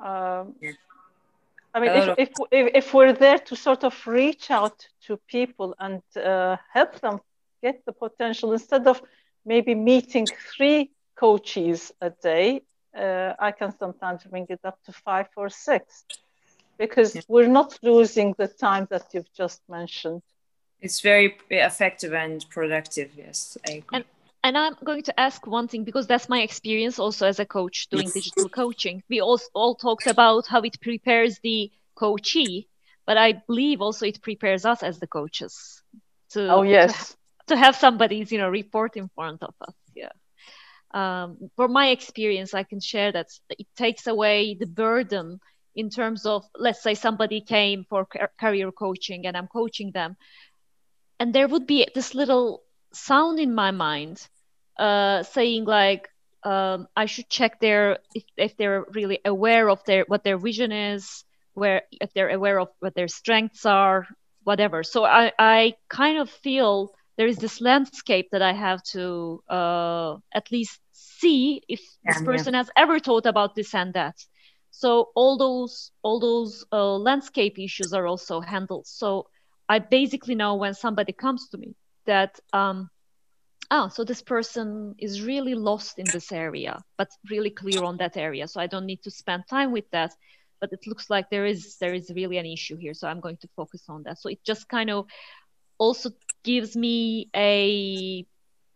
[0.01, 0.55] um,
[1.73, 5.73] I mean, if, if, if, if, we're there to sort of reach out to people
[5.79, 7.19] and uh, help them
[7.61, 9.01] get the potential instead of
[9.45, 12.61] maybe meeting three coaches a day,
[12.95, 16.03] uh, I can sometimes bring it up to five or six
[16.77, 17.21] because yeah.
[17.27, 20.21] we're not losing the time that you've just mentioned.
[20.81, 23.57] It's very effective and productive, yes.
[23.67, 23.97] I agree.
[23.97, 24.05] And
[24.43, 27.87] and i'm going to ask one thing because that's my experience also as a coach
[27.89, 29.03] doing digital coaching.
[29.09, 32.67] We all, all talked about how it prepares the coachee
[33.05, 35.81] but i believe also it prepares us as the coaches
[36.29, 37.15] to oh yes.
[37.47, 40.09] to, to have somebody's you know report in front of us yeah.
[40.93, 45.39] Um, for my experience i can share that it takes away the burden
[45.75, 48.07] in terms of let's say somebody came for
[48.39, 50.17] career coaching and i'm coaching them
[51.19, 54.27] and there would be this little sound in my mind
[54.77, 56.09] uh, saying like
[56.43, 60.71] um, I should check their if, if they're really aware of their what their vision
[60.71, 61.23] is,
[61.53, 64.07] where if they're aware of what their strengths are,
[64.43, 64.83] whatever.
[64.83, 70.17] So I I kind of feel there is this landscape that I have to uh,
[70.33, 72.61] at least see if yeah, this person yeah.
[72.61, 74.15] has ever thought about this and that.
[74.71, 78.87] So all those all those uh, landscape issues are also handled.
[78.87, 79.27] So
[79.69, 81.75] I basically know when somebody comes to me
[82.05, 82.89] that um,
[83.71, 88.17] oh, so this person is really lost in this area, but really clear on that
[88.17, 88.47] area.
[88.47, 90.13] So I don't need to spend time with that.
[90.59, 92.93] But it looks like there is there is really an issue here.
[92.93, 94.19] So I'm going to focus on that.
[94.19, 95.07] So it just kind of
[95.79, 96.11] also
[96.43, 98.27] gives me a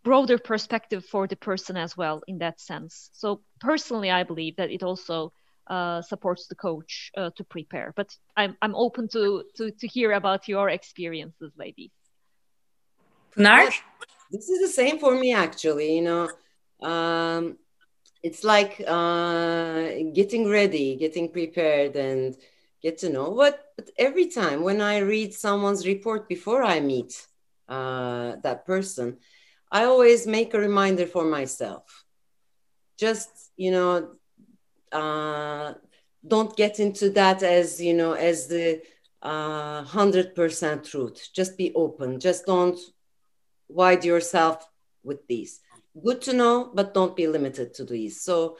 [0.04, 3.10] broader perspective for the person as well in that sense.
[3.14, 5.32] So personally, I believe that it also
[5.68, 7.94] uh, supports the coach uh, to prepare.
[7.96, 11.92] But I'm I'm open to to to hear about your experiences, ladies.
[13.38, 13.74] Pınar?
[14.32, 15.95] This is the same for me, actually.
[15.95, 16.30] You know,
[16.88, 17.58] um,
[18.24, 22.36] it's like uh, getting ready, getting prepared, and
[22.82, 23.32] get to know.
[23.36, 27.28] But, but every time when I read someone's report before I meet
[27.67, 29.17] uh, that person,
[29.71, 32.06] I always make a reminder for myself.
[32.98, 34.12] Just you know,
[34.91, 35.74] uh,
[36.26, 38.82] don't get into that as you know as the
[39.21, 41.30] uh, hundred percent truth.
[41.34, 42.19] Just be open.
[42.19, 42.80] Just don't
[43.67, 44.65] wide yourself
[45.04, 45.60] with these.
[46.04, 48.21] Good to know, but don't be limited to these.
[48.21, 48.58] So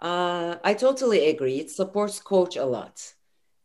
[0.00, 1.58] uh, I totally agree.
[1.58, 3.14] It supports coach a lot.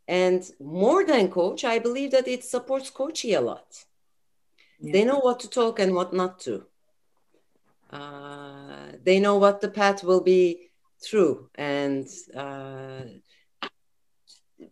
[0.08, 3.65] And more than coach, I believe that it supports coachee a lot.
[4.79, 4.91] Yeah.
[4.93, 6.65] They know what to talk and what not to.
[7.89, 11.49] Uh, they know what the path will be through.
[11.56, 13.03] And uh,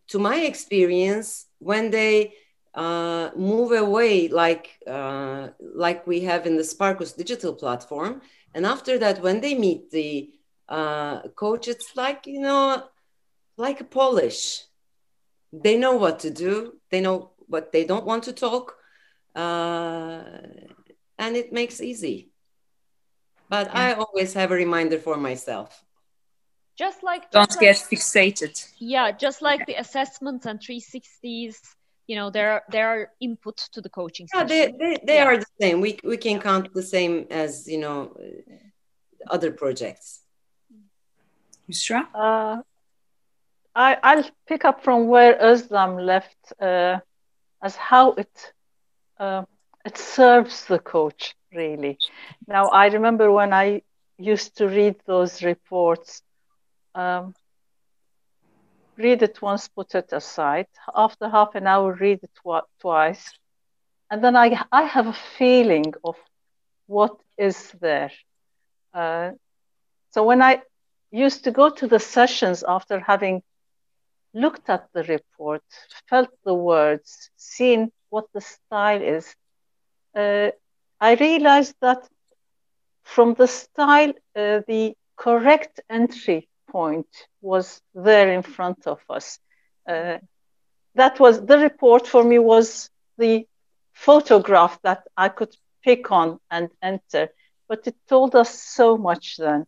[0.07, 2.33] to my experience, when they
[2.73, 8.21] uh, move away like uh, like we have in the Sparkus digital platform.
[8.53, 10.31] And after that, when they meet the
[10.69, 12.83] uh, coach, it's like you know,
[13.57, 14.63] like a polish.
[15.53, 16.79] They know what to do.
[16.89, 18.75] They know what they don't want to talk,
[19.35, 20.23] uh,
[21.17, 22.29] and it makes easy.
[23.49, 23.79] But yeah.
[23.79, 25.83] I always have a reminder for myself
[26.77, 31.57] just like don't just get like, fixated yeah just like the assessments and 360s
[32.11, 35.29] you know there are there are input to the coaching yeah, they, they, they yeah.
[35.29, 37.99] are the same we, we can count the same as you know
[39.35, 40.21] other projects
[41.71, 42.07] Yusra?
[42.13, 42.61] Uh,
[43.75, 46.99] I, I'll pick up from where Özlem left uh,
[47.61, 48.53] as how it
[49.17, 49.43] uh,
[49.85, 51.97] it serves the coach really.
[52.47, 53.81] Now I remember when I
[54.17, 56.21] used to read those reports,
[56.95, 57.33] um,
[58.97, 60.67] read it once, put it aside.
[60.95, 63.31] After half an hour, read it tw- twice.
[64.09, 66.15] And then I, I have a feeling of
[66.87, 68.11] what is there.
[68.93, 69.31] Uh,
[70.11, 70.61] so when I
[71.11, 73.41] used to go to the sessions after having
[74.33, 75.63] looked at the report,
[76.09, 79.35] felt the words, seen what the style is,
[80.15, 80.49] uh,
[80.99, 81.99] I realized that
[83.03, 87.07] from the style, uh, the correct entry point
[87.41, 89.39] was there in front of us.
[89.87, 90.17] Uh,
[90.95, 93.45] that was the report for me was the
[93.93, 97.29] photograph that I could pick on and enter,
[97.67, 99.65] but it told us so much then.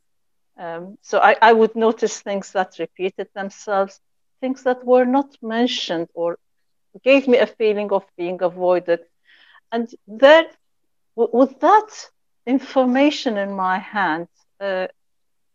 [0.58, 4.00] Um, so I, I would notice things that repeated themselves,
[4.42, 6.38] things that were not mentioned or
[7.04, 9.00] gave me a feeling of being avoided.
[9.72, 10.46] And there,
[11.16, 11.90] with that
[12.46, 14.28] information in my hand,
[14.60, 14.88] uh,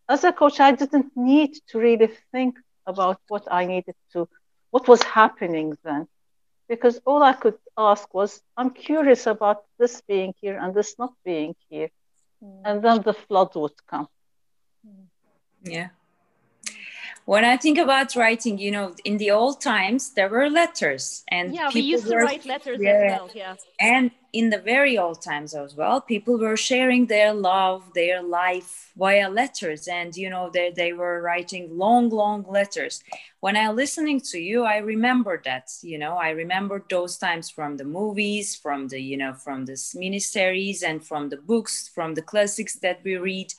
[0.08, 4.28] as a coach, I didn't need to really think about what I needed to,
[4.70, 6.08] what was happening then,
[6.68, 11.12] because all I could ask was, I'm curious about this being here and this not
[11.24, 11.90] being here.
[12.42, 12.62] Mm.
[12.64, 14.08] And then the flood would come.
[15.62, 15.88] Yeah
[17.28, 21.54] when I think about writing, you know, in the old times there were letters, and
[21.54, 23.30] yeah, we used were, to write letters yeah, as well.
[23.34, 28.22] Yeah, and in the very old times as well, people were sharing their love, their
[28.22, 33.04] life via letters, and you know, they they were writing long, long letters.
[33.40, 35.68] When I listening to you, I remember that.
[35.82, 39.74] You know, I remember those times from the movies, from the you know, from the
[39.74, 43.52] miniseries, and from the books, from the classics that we read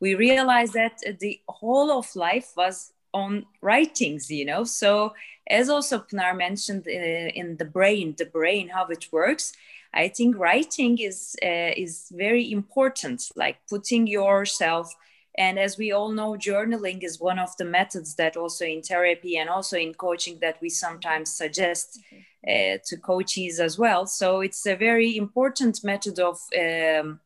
[0.00, 4.64] we realized that the whole of life was on writings you know?
[4.64, 5.14] So
[5.48, 9.52] as also Pınar mentioned uh, in the brain the brain how it works
[9.94, 14.94] i think writing is uh, is very important like putting yourself
[15.38, 19.38] and as we all know journaling is one of the methods that also in therapy
[19.38, 22.00] and also in coaching that we sometimes suggest
[22.46, 24.04] uh, to coaches as well.
[24.06, 27.20] So it's a very important method of um,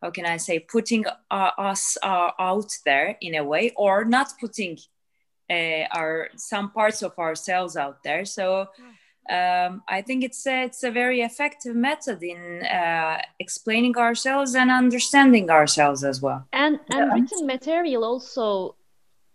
[0.00, 4.32] how can i say putting uh, us uh, out there in a way or not
[4.40, 4.78] putting
[5.50, 8.24] uh, our some parts of ourselves out there.
[8.24, 8.68] So
[9.30, 14.70] um, I think it's a, it's a very effective method in uh, explaining ourselves and
[14.70, 16.46] understanding ourselves as well.
[16.52, 18.76] And and written material also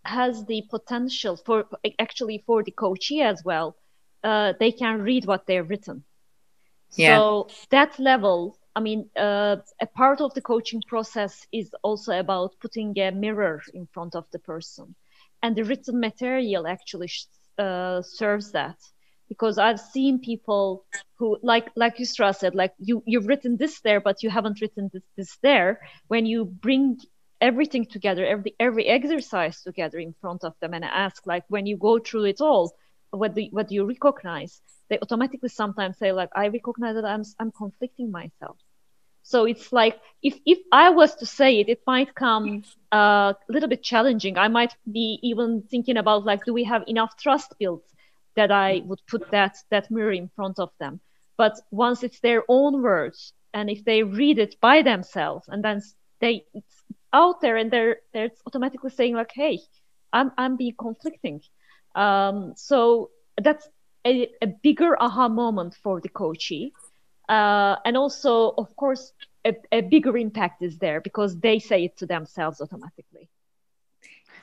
[0.04, 1.66] has the potential for
[1.98, 3.76] actually for the coachee as well.
[4.22, 6.04] Uh, they can read what they've written.
[6.96, 7.18] Yeah.
[7.18, 12.56] So that level I mean, uh, a part of the coaching process is also about
[12.60, 14.94] putting a mirror in front of the person,
[15.44, 17.10] and the written material actually
[17.58, 18.78] uh, serves that.
[19.28, 20.86] Because I've seen people
[21.18, 24.90] who, like like Yusra said, like you you've written this there, but you haven't written
[24.92, 25.72] this this there.
[26.08, 26.98] When you bring
[27.40, 31.76] everything together, every every exercise together in front of them, and ask like when you
[31.76, 32.64] go through it all,
[33.10, 34.62] what do what do you recognize?
[34.88, 38.56] They automatically sometimes say like I recognize that I'm I'm conflicting myself.
[39.24, 42.62] So it's like if if I was to say it, it might come
[42.92, 44.36] uh, a little bit challenging.
[44.36, 47.84] I might be even thinking about like, do we have enough trust built
[48.36, 51.00] that I would put that that mirror in front of them.
[51.38, 55.80] But once it's their own words, and if they read it by themselves, and then
[56.20, 59.58] they it's out there, and they're they're automatically saying like, hey,
[60.12, 61.40] I'm I'm being conflicting.
[61.94, 63.10] Um, so
[63.40, 63.66] that's
[64.06, 66.72] a, a bigger aha moment for the coachee
[67.28, 69.12] uh, and also of course
[69.44, 73.28] a, a, bigger impact is there because they say it to themselves automatically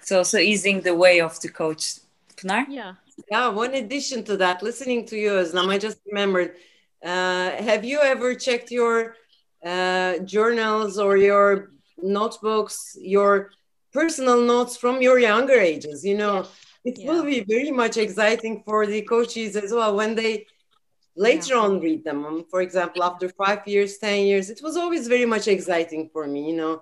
[0.01, 1.95] so so easing the way of the coach
[2.35, 2.65] Pınar?
[2.69, 2.93] yeah
[3.29, 6.55] yeah one addition to that listening to you Özlem I just remembered
[7.03, 9.15] uh, have you ever checked your
[9.65, 11.71] uh, journals or your
[12.01, 13.51] notebooks your
[13.93, 16.57] personal notes from your younger ages you know yes.
[16.85, 17.07] it yeah.
[17.09, 20.45] will be very much exciting for the coaches as well when they
[21.15, 21.61] later yeah.
[21.61, 22.25] on read them.
[22.25, 26.27] Um, for example after five years ten years it was always very much exciting for
[26.27, 26.81] me you know.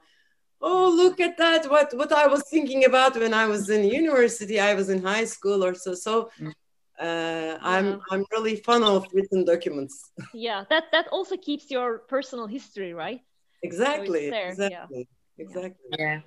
[0.61, 1.69] Oh look at that.
[1.69, 5.25] What what i was thinking about when i was in university i was in high
[5.25, 5.93] school or so.
[5.93, 6.53] So mm.
[6.99, 10.11] uh, i'm i'm really fond of written documents.
[10.33, 13.21] Yeah that that also keeps your personal history right?
[13.63, 15.07] Exactly so exactly
[15.37, 15.45] yeah.
[15.45, 16.19] exactly yeah.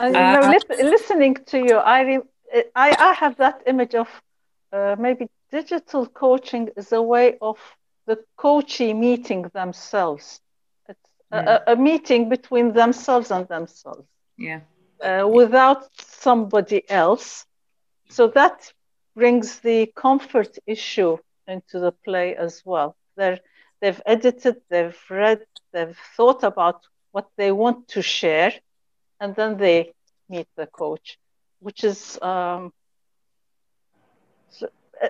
[0.00, 2.28] Uh, uh, li- listening to you i re-
[2.76, 4.08] I, I have that image of
[4.72, 5.28] uh, maybe
[5.60, 7.58] digital coaching is a way of
[8.08, 10.40] the coachee meeting themselves.
[10.88, 11.58] It's yeah.
[11.66, 14.06] a, a, meeting between themselves and themselves.
[14.36, 14.60] Yeah.
[15.00, 15.82] Uh, without
[16.26, 17.46] somebody else.
[18.16, 18.56] So that
[19.14, 22.96] brings the comfort issue into the play as well.
[23.16, 23.40] They're,
[23.80, 25.40] they've edited, they've read,
[25.72, 26.78] they've thought about
[27.12, 28.52] what they want to share,
[29.20, 29.92] and then they
[30.28, 31.18] meet the coach,
[31.60, 32.72] which is um,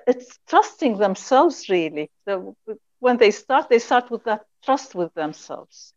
[0.07, 2.11] it's trusting themselves really.
[2.26, 2.55] The,
[3.01, 5.92] when they start, they start with that trust with themselves.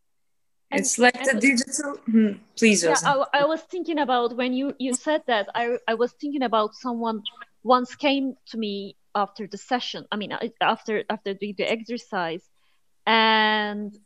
[0.72, 1.95] It's like the digital.
[2.06, 5.48] Hmm, please, yeah, I, I, was thinking about when you you said that.
[5.56, 7.24] I I was thinking about someone
[7.64, 10.06] once came to me after the session.
[10.12, 12.43] I mean, after after doing the exercise,
[13.06, 13.98] and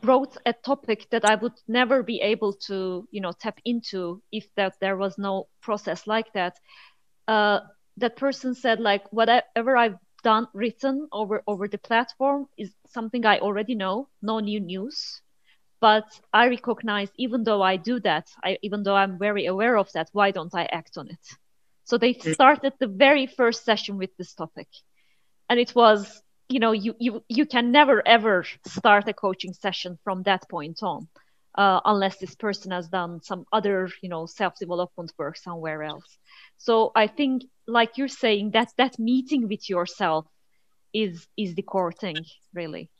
[0.00, 4.46] brought a topic that I would never be able to, you know, tap into if
[4.56, 6.58] that there was no process like that.
[7.28, 7.60] Uh,
[7.96, 13.38] that person said like whatever I've done written over over the platform is something I
[13.38, 15.22] already know, no new news.
[15.80, 19.92] But I recognize even though I do that, I, even though I'm very aware of
[19.92, 21.26] that, why don't I act on it?
[21.84, 22.34] So they mm.
[22.34, 24.68] started the very first session with this topic.
[25.48, 29.98] And it was, you know, you you you can never ever start a coaching session
[30.02, 31.08] from that point on.
[31.54, 36.18] Uh, unless this person has done some other, you know, self-development work somewhere else.
[36.58, 40.26] So I think, like you're saying, that that meeting with yourself
[40.92, 42.90] is is the core thing, really.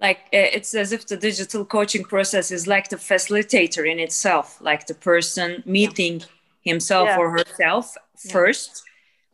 [0.00, 4.60] Like uh, it's as if the digital coaching process is like the facilitator in itself,
[4.60, 6.26] like the person meeting yeah.
[6.62, 7.18] himself yeah.
[7.18, 8.32] or herself yeah.
[8.32, 8.82] first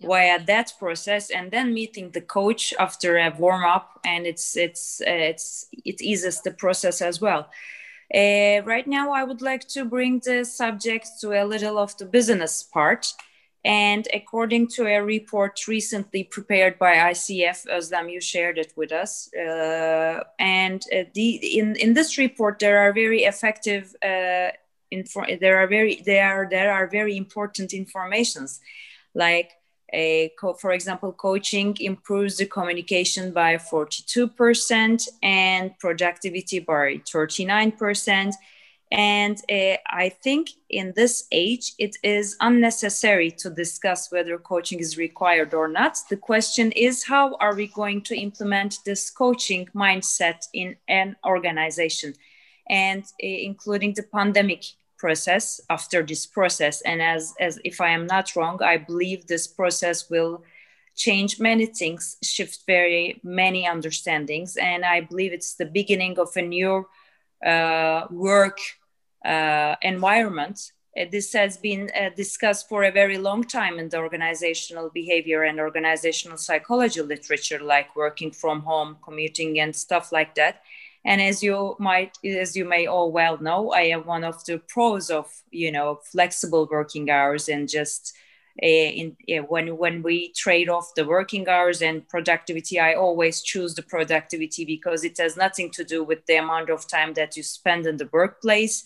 [0.01, 5.01] via that process and then meeting the coach after a warm up and it's it's
[5.01, 7.49] uh, it's it eases the process as well
[8.13, 12.05] uh, right now, I would like to bring the subject to a little of the
[12.05, 13.13] business part.
[13.65, 19.33] And according to a report recently prepared by ICF, Özlem, you shared it with us.
[19.35, 24.51] Uh, and uh, the, in, in this report, there are very effective, uh,
[24.91, 28.61] info- there are very, there are, there are very important informations
[29.15, 29.53] like
[29.93, 38.35] a co- for example, coaching improves the communication by 42% and productivity by 39%.
[38.95, 44.97] And uh, I think in this age, it is unnecessary to discuss whether coaching is
[44.97, 45.99] required or not.
[46.09, 52.15] The question is how are we going to implement this coaching mindset in an organization?
[52.71, 54.63] And uh, including the pandemic
[54.97, 59.47] process after this process and as as if i am not wrong i believe this
[59.47, 60.43] process will
[60.95, 66.43] change many things shift very many understandings and i believe it's the beginning of a
[66.43, 66.87] new
[67.45, 68.59] uh, work
[69.25, 70.73] environment.
[70.97, 75.43] Uh, this has been uh, discussed for a very long time in the organizational behavior
[75.43, 80.63] and organizational psychology literature like working from home commuting and stuff like that.
[81.05, 84.59] And as you might as you may all well know i am one of the
[84.69, 88.15] pros of you know flexible working hours and just
[88.63, 93.43] uh, in uh, when when we trade off the working hours and productivity i always
[93.43, 97.37] choose the productivity because it has nothing to do with the amount of time that
[97.37, 98.85] you spend in the workplace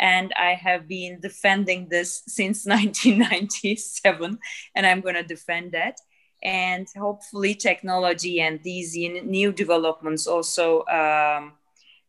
[0.00, 4.38] and i have been defending this since 1997
[4.74, 5.96] and i'm going to defend that
[6.42, 11.52] and hopefully technology and these new developments also um,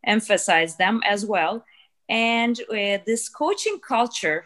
[0.05, 1.65] emphasize them as well.
[2.09, 4.45] And uh, this coaching culture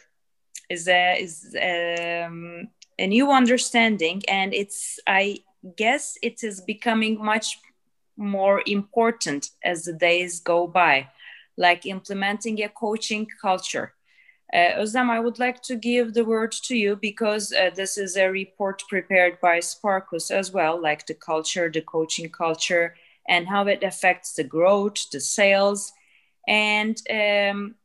[0.70, 2.68] is a is um,
[2.98, 5.38] a new understanding and it's i
[5.76, 7.60] guess it is becoming much
[8.18, 11.08] more important as the days go by
[11.58, 13.94] like implementing a coaching culture
[14.54, 18.16] uh, Özlem, I would like to give the word to you because uh, this is
[18.16, 22.96] a report prepared by Sparkus as well, like the culture, the coaching culture,
[23.28, 25.92] and how it affects the growth, the sales.
[26.48, 27.76] And um,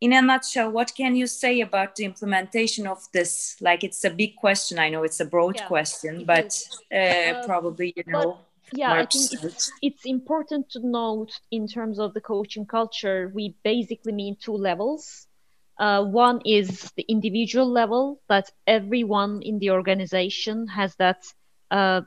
[0.00, 3.56] in a nutshell, what can you say about the implementation of this?
[3.60, 4.78] Like, it's a big question.
[4.78, 6.58] I know it's a broad yeah, question, but
[6.94, 8.38] uh, uh, probably, you know
[8.70, 13.54] yeah i think it's, it's important to note in terms of the coaching culture we
[13.64, 15.26] basically mean two levels.
[15.78, 21.18] Uh, one is the individual level that everyone in the organization has that
[21.70, 22.00] uh,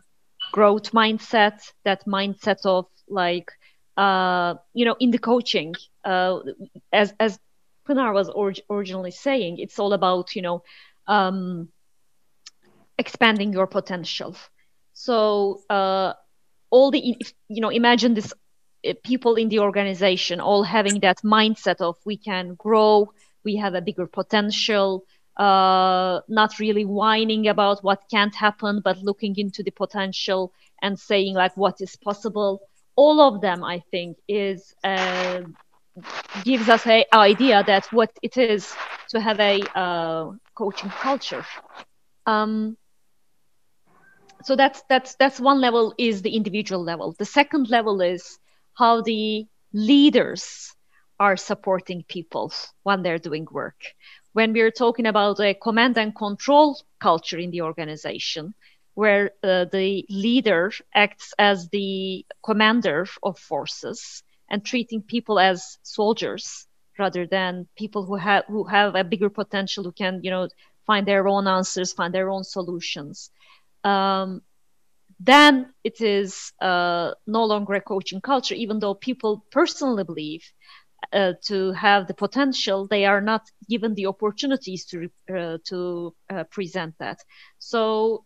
[0.51, 3.49] growth mindset that mindset of like
[3.97, 5.73] uh, you know in the coaching
[6.05, 6.39] uh,
[6.91, 7.39] as as
[7.87, 10.61] Pınar was or- originally saying it's all about you know
[11.07, 11.69] um,
[12.97, 14.35] expanding your potential.
[14.93, 16.13] So uh,
[16.71, 17.15] all the
[17.47, 18.33] you know imagine this
[18.87, 23.11] uh, people in the organization all having that mindset of we can grow
[23.43, 25.05] we have a bigger potential
[25.37, 30.51] uh, not really whining about what can't happen but looking into the potential
[30.81, 32.61] and saying like what is possible.
[32.95, 35.41] All of them i think is uh,
[36.43, 38.73] gives us a idea that what it is
[39.09, 41.45] to have a uh, coaching culture.
[42.25, 42.77] Um,
[44.43, 47.13] so that's that's that's one level is the individual level.
[47.17, 48.39] The second level is
[48.73, 50.75] how the leaders
[51.19, 52.51] are supporting people
[52.83, 53.79] when they're doing work.
[54.33, 58.53] When we're talking about a command and control culture in the organization
[58.95, 66.67] where uh, the leader acts as the commander of forces and treating people as soldiers
[66.99, 70.47] rather than people who have who have a bigger potential who can you know
[70.85, 73.31] find their own answers find their own solutions
[73.83, 74.41] um,
[75.19, 80.43] then it is uh, no longer a coaching culture, even though people personally believe
[81.13, 86.43] uh, to have the potential, they are not given the opportunities to uh, to uh,
[86.45, 87.19] present that.
[87.59, 88.25] So,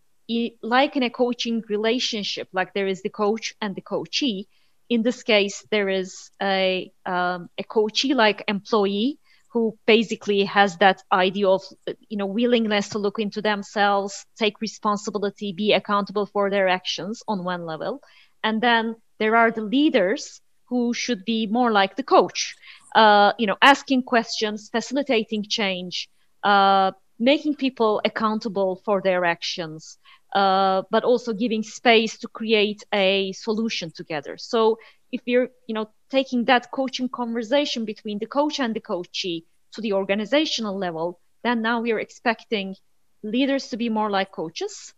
[0.62, 4.48] like in a coaching relationship, like there is the coach and the coachee.
[4.88, 9.18] In this case, there is a um, a coachee like employee
[9.56, 11.62] who basically has that idea of
[12.10, 17.42] you know willingness to look into themselves take responsibility be accountable for their actions on
[17.42, 18.02] one level.
[18.44, 22.54] And then there are the leaders who should be more like the coach
[22.94, 26.10] uh, you know asking questions facilitating change
[26.42, 29.96] uh, making people accountable for their actions
[30.34, 34.36] uh, but also giving space to create a solution together.
[34.36, 34.76] So
[35.10, 39.80] if you're you know taking that coaching conversation between the coach and the coachee to
[39.80, 42.76] the organizational level then now we're expecting
[43.22, 44.94] leaders to be more like coaches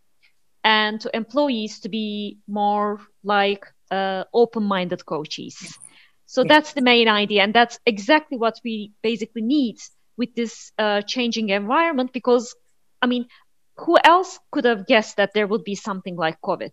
[0.64, 5.78] and to employees to be more like uh, open-minded coaches.
[6.26, 9.78] So that's the main idea and that's exactly what we basically need
[10.18, 12.54] with this uh, changing environment because
[13.00, 13.26] i mean
[13.76, 16.72] who else could have guessed that there would be something like covid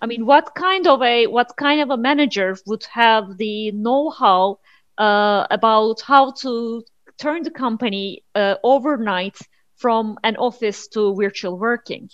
[0.00, 4.58] I mean, what kind of a what kind of a manager would have the know-how
[4.98, 6.82] uh, about how to
[7.18, 9.38] turn the company uh, overnight
[9.76, 12.08] from an office to virtual working?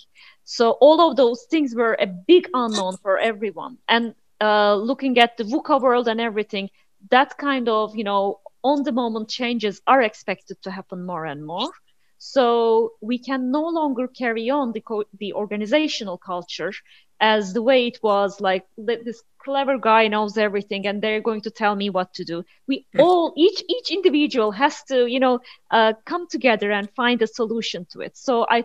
[0.45, 3.77] So all of those things were a big unknown for everyone.
[3.87, 6.69] And uh, looking at the VUCA world and everything,
[7.11, 11.45] that kind of you know on the moment changes are expected to happen more and
[11.45, 11.71] more.
[12.17, 16.71] So we can no longer carry on the, co- the organizational culture
[17.19, 21.51] as the way it was like this clever guy knows everything and they're going to
[21.51, 22.43] tell me what to do.
[22.67, 25.39] We all each each individual has to you know
[25.71, 28.17] uh, come together and find a solution to it.
[28.17, 28.63] So i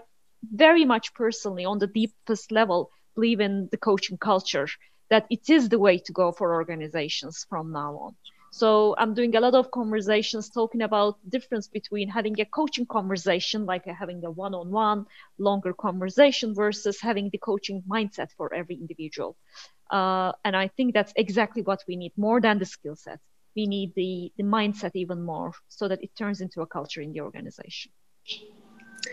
[0.54, 4.68] very much personally on the deepest level believe in the coaching culture
[5.10, 8.14] that it is the way to go for organizations from now on
[8.50, 13.64] so I'm doing a lot of conversations talking about difference between having a coaching conversation,
[13.66, 15.06] like having a one-on-one
[15.38, 19.36] longer conversation versus having the coaching mindset for every individual.
[19.90, 23.18] uh, and i think that's exactly what we need more than the skill set
[23.56, 27.12] we need the the mindset even more so that it turns into a culture in
[27.12, 27.90] the organization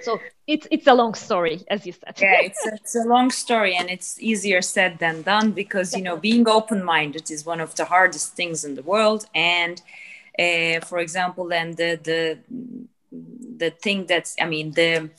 [0.06, 2.14] so it's it's a long story as you said.
[2.22, 6.04] Yeah it's a, it's a long story and it's easier said than done because you
[6.08, 9.26] know being open-minded is one of the hardest things in the world.
[9.34, 9.82] And
[10.44, 12.22] uh, for example then the the
[13.58, 15.10] the thing that's i mean the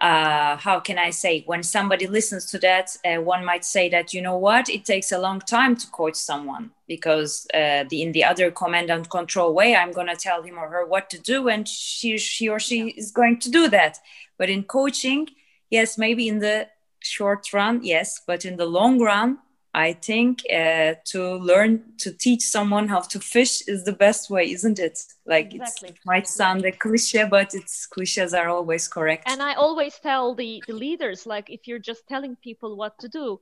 [0.00, 4.12] uh, how can I say, when somebody listens to that, uh, one might say that,
[4.12, 8.12] you know what, it takes a long time to coach someone because uh, the, in
[8.12, 11.18] the other command and control way, I'm going to tell him or her what to
[11.18, 13.98] do, and she, she or she is going to do that.
[14.36, 15.28] But in coaching,
[15.70, 16.68] yes, maybe in the
[17.00, 19.38] short run, yes, but in the long run,
[19.76, 24.50] I think uh, to learn to teach someone how to fish is the best way,
[24.50, 24.98] isn't it?
[25.26, 25.90] Like exactly.
[25.90, 29.24] it might sound a cliche, but it's cliches are always correct.
[29.28, 33.08] And I always tell the, the leaders, like if you're just telling people what to
[33.08, 33.38] do,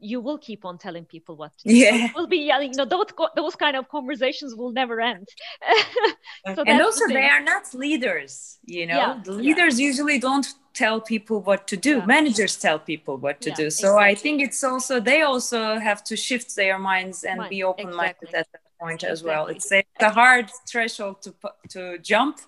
[0.00, 1.74] you will keep on telling people what to do.
[1.74, 5.28] Yeah, so will be you know those those kind of conversations will never end.
[6.54, 8.58] so and also the they are not leaders.
[8.64, 9.20] You know, yeah.
[9.24, 9.86] the leaders yeah.
[9.86, 11.98] usually don't tell people what to do.
[11.98, 12.06] Yeah.
[12.06, 13.70] Managers tell people what to do.
[13.70, 14.04] So exactly.
[14.04, 17.50] I think it's also they also have to shift their minds and Mind.
[17.50, 18.38] be open minded exactly.
[18.38, 19.12] at that point exactly.
[19.12, 19.46] as well.
[19.46, 21.34] It's a, it's a hard threshold to
[21.70, 22.40] to jump,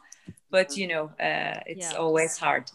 [0.50, 2.70] but you know, uh, it's always hard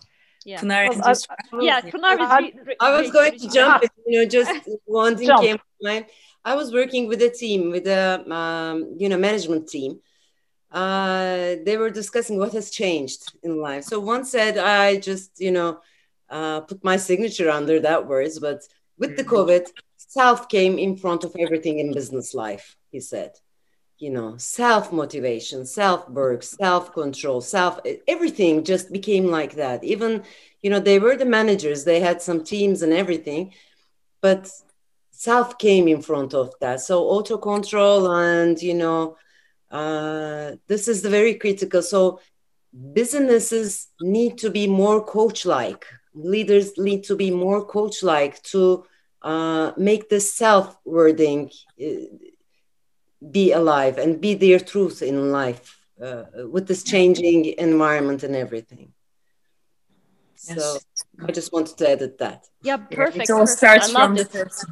[0.48, 0.62] yeah.
[0.62, 2.30] Pınar, well, I, yeah, Pınar is.
[2.30, 4.52] Re, re, I was going to jump, you know, just
[4.86, 6.06] one thing came to mind.
[6.46, 10.00] I was working with a team, with a um, you know management team.
[10.72, 13.84] Uh, they were discussing what has changed in life.
[13.84, 15.82] So one said, "I just you know
[16.30, 18.62] uh, put my signature under that words," but
[18.98, 19.36] with the mm-hmm.
[19.36, 19.66] COVID,
[19.98, 22.78] self came in front of everything in business life.
[22.90, 23.32] He said,
[24.00, 29.84] you know self motivation self work self control self everything just became like that.
[29.84, 30.24] Even
[30.62, 33.54] you know they were the managers they had some teams and everything
[34.22, 34.50] but
[35.12, 36.82] self came in front of that.
[36.82, 39.18] So auto control and you know
[39.72, 41.82] uh, this is the very critical.
[41.82, 42.20] So
[42.94, 48.84] businesses need to be more coach like leaders need to be more coach like to
[49.22, 51.50] uh, make the self wording
[51.82, 52.06] uh,
[53.32, 58.94] be alive and be their truth in life uh, with this changing environment and everything.
[60.48, 60.58] Yes.
[60.58, 60.80] So
[61.28, 62.46] I just wanted to edit that.
[62.62, 63.30] Yeah, perfect.
[63.30, 63.58] It all perfect.
[63.58, 64.66] starts from the self.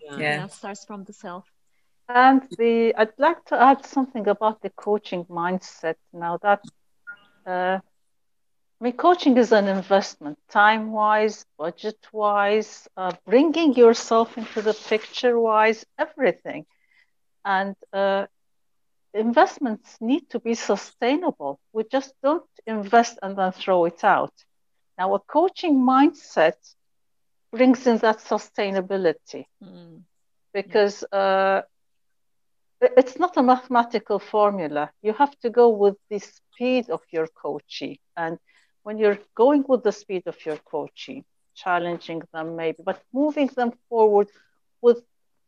[0.00, 0.18] Yeah.
[0.18, 1.44] yeah, starts from the self.
[2.08, 5.96] And the I'd like to add something about the coaching mindset.
[6.12, 6.60] Now that
[7.46, 7.78] uh,
[8.80, 16.64] I mean, coaching is an investment, time-wise, budget-wise, uh, bringing yourself into the picture-wise, everything
[17.44, 18.26] and uh,
[19.14, 21.60] investments need to be sustainable.
[21.72, 24.32] We just don't invest and then throw it out.
[24.98, 26.58] Now, a coaching mindset
[27.50, 30.02] brings in that sustainability mm.
[30.52, 31.62] because uh,
[32.80, 34.90] it's not a mathematical formula.
[35.02, 37.98] You have to go with the speed of your coaching.
[38.16, 38.38] And
[38.82, 41.24] when you're going with the speed of your coaching,
[41.54, 44.28] challenging them maybe, but moving them forward
[44.80, 45.02] with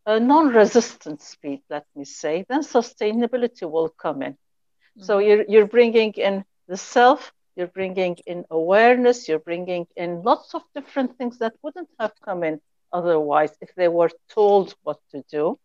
[0.07, 4.33] a non-resistant speed, let me say, then sustainability will come in.
[4.33, 5.03] Mm-hmm.
[5.03, 10.55] So you're, you're bringing in the self, you're bringing in awareness, you're bringing in lots
[10.55, 12.61] of different things that wouldn't have come in
[12.93, 15.59] otherwise if they were told what to do.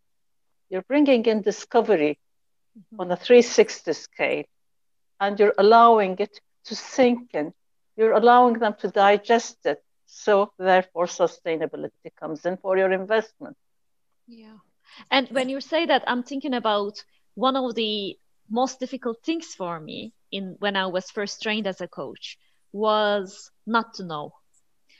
[0.69, 2.19] You're bringing in discovery
[2.77, 3.01] mm-hmm.
[3.01, 4.43] on a 360 scale,
[5.19, 7.53] and you're allowing it to sink in.
[7.95, 9.83] You're allowing them to digest it.
[10.05, 13.57] So, therefore, sustainability comes in for your investment.
[14.27, 14.57] Yeah.
[15.11, 17.03] And when you say that, I'm thinking about
[17.35, 18.17] one of the
[18.49, 22.37] most difficult things for me in when I was first trained as a coach
[22.71, 24.33] was not to know.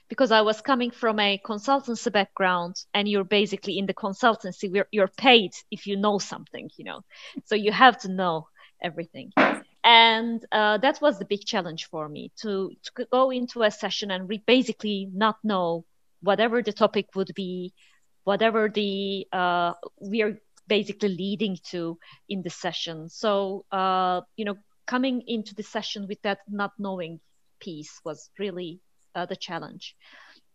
[0.10, 4.88] Because I was coming from a consultancy background, and you're basically in the consultancy, where
[4.92, 7.02] you're paid if you know something, you know.
[7.46, 8.48] So you have to know
[8.82, 9.34] everything.
[9.84, 14.12] And uh, that was the big challenge for me to, to go into a session
[14.12, 15.86] and re- basically not know
[16.22, 17.74] whatever the topic would be,
[18.28, 19.72] whatever the uh,
[20.02, 21.98] we are basically leading to
[22.28, 23.08] in the session.
[23.08, 27.22] So uh, you know, coming into the session with that not knowing
[27.62, 28.82] piece was really
[29.16, 29.96] uh, the challenge.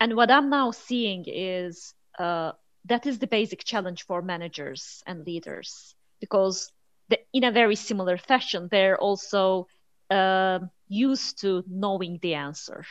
[0.00, 2.52] And what I'm now seeing is uh,
[2.84, 6.70] that is the basic challenge for managers and leaders because
[7.08, 9.66] the, in a very similar fashion, they're also
[10.10, 10.58] uh,
[10.88, 12.84] used to knowing the answer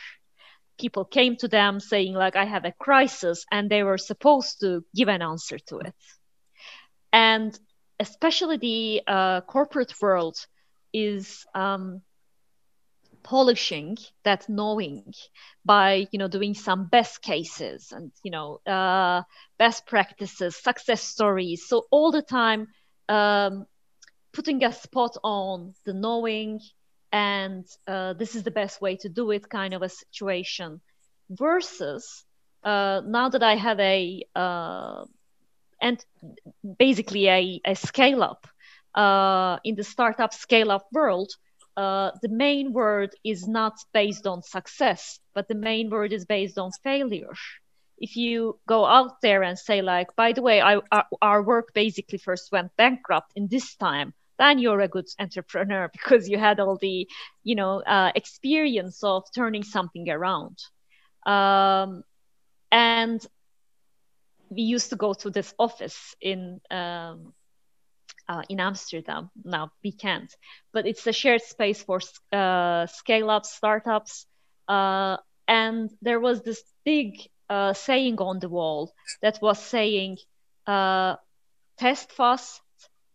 [0.78, 4.84] people came to them saying like i have a crisis and they were supposed to
[4.94, 5.94] give an answer to it.
[7.12, 7.58] And
[8.00, 10.36] especially the uh, corporate world
[10.92, 12.02] is um,
[13.22, 15.14] polishing that knowing
[15.64, 19.22] by you know doing some best cases and you know uh,
[19.58, 21.66] best practices success stories.
[21.68, 22.68] So all the time
[23.08, 23.66] um,
[24.32, 26.60] putting a spot on the knowing
[27.12, 30.80] and uh, this is the best way to do it kind of a situation
[31.30, 32.24] versus
[32.64, 35.04] uh, now that i have a uh,
[35.80, 36.04] and
[36.78, 38.46] basically a, a scale up
[38.94, 41.30] uh, in the startup scale up world
[41.76, 46.58] uh, the main word is not based on success, but the main word is based
[46.58, 47.32] on failure.
[47.98, 51.72] If you go out there and say, like, by the way, I, our, our work
[51.72, 56.60] basically first went bankrupt in this time, then you're a good entrepreneur because you had
[56.60, 57.08] all the,
[57.42, 60.58] you know, uh, experience of turning something around.
[61.26, 62.02] Um,
[62.70, 63.24] and
[64.48, 67.32] we used to go to this office in um,
[68.28, 69.30] uh, in Amsterdam.
[69.44, 70.34] Now we can't,
[70.72, 72.00] but it's a shared space for
[72.32, 74.26] uh, scale ups, startups.
[74.68, 75.16] Uh,
[75.48, 77.18] and there was this big
[77.48, 80.18] uh, saying on the wall that was saying,
[80.66, 81.16] uh,
[81.78, 82.60] test fast,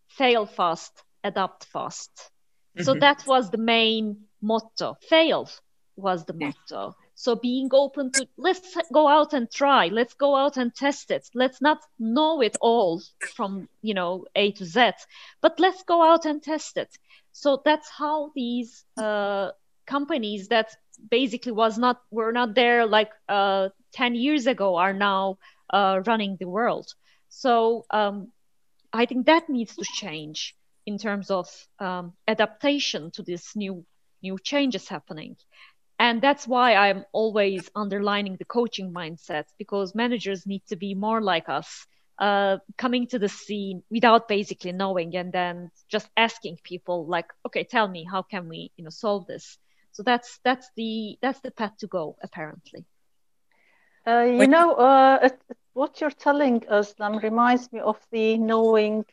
[0.09, 0.91] fail fast,
[1.27, 2.11] adapt fast.
[2.77, 2.83] Mm-hmm.
[2.83, 4.97] So that was the main motto.
[5.09, 5.49] Fail
[5.95, 6.95] was the motto.
[7.15, 11.27] So being open to let's go out and try, let's go out and test it.
[11.33, 13.01] Let's not know it all
[13.35, 14.91] from you know A to Z,
[15.41, 16.95] but let's go out and test it.
[17.31, 19.51] So that's how these uh,
[19.87, 20.75] companies that
[21.09, 25.39] basically was not were not there like uh, 10 years ago are now
[25.71, 26.93] uh, running the world.
[27.29, 28.31] So um,
[28.93, 30.55] I think that needs to change
[30.87, 31.47] in terms of
[31.79, 33.85] um, adaptation to this new
[34.23, 35.35] new changes happening.
[35.99, 41.21] And that's why i'm always underlining the coaching mindset because managers need to be more
[41.21, 41.87] like us
[42.19, 47.63] uh, coming to the scene without basically knowing and then just asking people like okay
[47.63, 49.57] tell me how can we you know solve this?
[49.91, 52.85] So that's that's the that's the path to go apparently.
[54.07, 55.29] Uh, you know uh,
[55.73, 59.05] what you're telling us Nam, reminds me of the knowing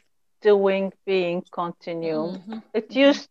[0.50, 2.58] doing being continuum mm-hmm.
[2.80, 3.28] it used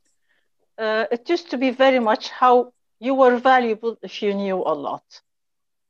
[0.77, 4.75] uh, it used to be very much how you were valuable if you knew a
[4.87, 5.03] lot.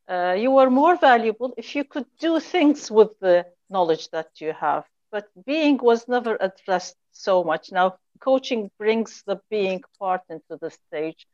[0.08, 4.52] Uh, you were more valuable if you could do things with the knowledge that you
[4.54, 4.84] have.
[5.12, 7.72] But being was never addressed so much.
[7.72, 11.28] Now, coaching brings the being part into the stage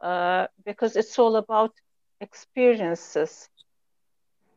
[0.00, 1.72] uh, because it's all about
[2.20, 3.48] experiences.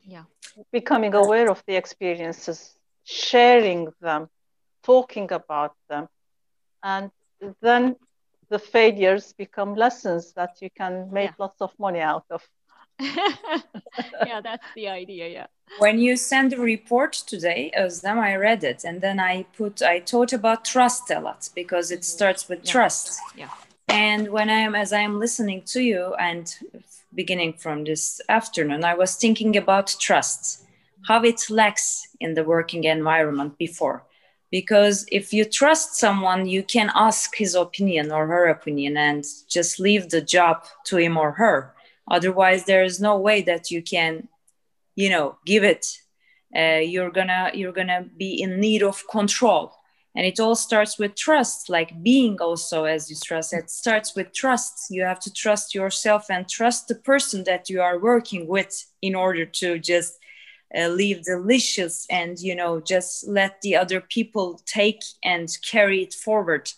[0.03, 0.23] Yeah.
[0.71, 2.73] Becoming aware of the experiences,
[3.03, 4.29] sharing them,
[4.83, 6.07] talking about them.
[6.83, 7.11] And
[7.61, 7.95] then
[8.49, 11.35] the failures become lessons that you can make yeah.
[11.39, 12.43] lots of money out of.
[12.99, 15.29] yeah, that's the idea.
[15.29, 15.47] Yeah.
[15.77, 19.81] When you send a report today, uh, Özlem, I read it, and then I put
[19.81, 22.17] I thought about trust a lot because it mm-hmm.
[22.17, 22.71] starts with yeah.
[22.71, 23.19] trust.
[23.37, 23.49] Yeah.
[23.87, 26.53] And when I am as I am listening to you and
[27.13, 30.65] beginning from this afternoon, I was thinking about trust,
[31.07, 34.03] how it lacks in the working environment before
[34.51, 39.79] because if you trust someone you can ask his opinion or her opinion and just
[39.79, 41.73] leave the job to him or her.
[42.09, 44.27] Otherwise there is no way that you can
[44.95, 45.85] you know give it.
[46.55, 49.73] Uh, you're gonna you're gonna be in need of control.
[50.15, 54.33] And it all starts with trust like being also as you stress it starts with
[54.33, 54.87] trust.
[54.89, 59.13] You have to trust yourself and trust the person that you are working with in
[59.13, 60.18] order to just
[60.77, 66.13] uh, live delicious and you know just let the other people take and carry it
[66.13, 66.71] forward.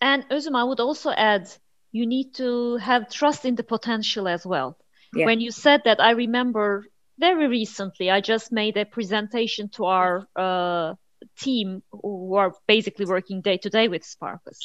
[0.00, 1.48] And Özüm, I would also add
[1.90, 4.76] you need to have trust in the potential as well.
[5.14, 5.24] Yeah.
[5.24, 6.84] when you said that I remember
[7.18, 10.94] very recently I just made a presentation to our uh,
[11.38, 14.58] team who are basically working day to day with Sparkus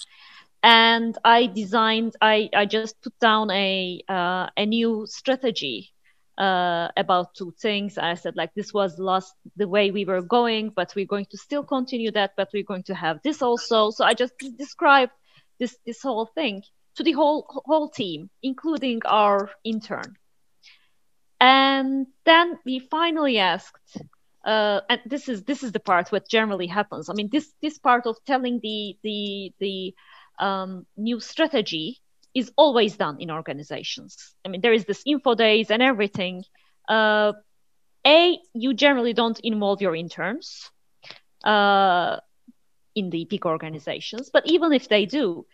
[0.63, 5.92] and I designed I, I just put down a uh, a new strategy
[6.37, 7.97] uh, about two things.
[7.97, 11.37] I said like this was last the way we were going, but we're going to
[11.37, 13.91] still continue that, but we're going to have this also.
[13.91, 15.11] So I just described
[15.59, 16.63] this this whole thing
[16.95, 20.15] to the whole whole team, including our intern.
[21.39, 23.97] And then we finally asked,
[24.45, 27.09] uh, and this is this is the part what generally happens.
[27.09, 29.93] I mean, this this part of telling the the the
[30.39, 32.01] um, new strategy
[32.33, 34.33] is always done in organizations.
[34.43, 36.43] I mean, there is this info days and everything.
[36.89, 37.33] Uh,
[38.05, 40.69] a, you generally don't involve your interns
[41.45, 42.17] uh,
[42.95, 45.45] in the big organizations, but even if they do,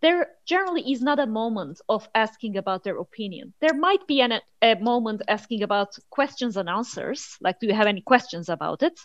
[0.00, 3.52] there generally is not a moment of asking about their opinion.
[3.60, 7.86] There might be an, a moment asking about questions and answers, like, do you have
[7.86, 8.98] any questions about it?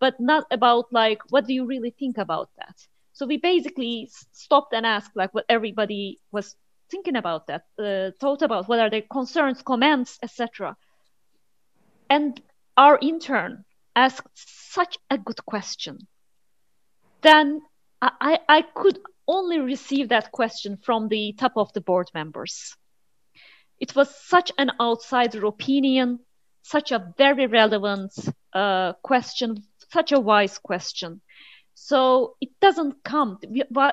[0.00, 2.76] But not about, like, what do you really think about that?
[3.14, 6.56] So we basically stopped and asked, like, what everybody was
[6.90, 10.76] thinking about that, uh, thought about what are their concerns, comments, etc.
[12.10, 12.40] And
[12.76, 13.64] our intern
[13.96, 14.28] asked
[14.72, 16.06] such a good question.
[17.22, 17.62] Then
[18.02, 22.76] I, I could only receive that question from the top of the board members.
[23.80, 26.20] It was such an outsider opinion,
[26.62, 28.12] such a very relevant
[28.52, 31.20] uh, question, such a wise question.
[31.74, 33.38] So it doesn't come,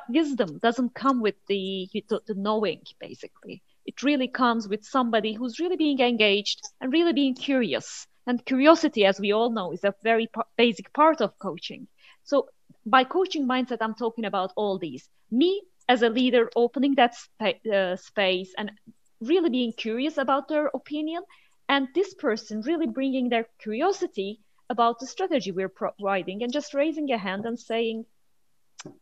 [0.09, 3.61] wisdom doesn't come with the, the knowing, basically.
[3.86, 8.07] It really comes with somebody who's really being engaged and really being curious.
[8.27, 11.88] And curiosity, as we all know, is a very basic part of coaching.
[12.23, 12.47] So
[12.86, 15.09] by coaching mindset, I'm talking about all these.
[15.32, 18.71] Me as a leader opening that spa- uh, space and
[19.19, 21.23] really being curious about their opinion,
[21.67, 24.39] and this person really bringing their curiosity
[24.74, 27.97] about the strategy we're providing and just raising a hand and saying,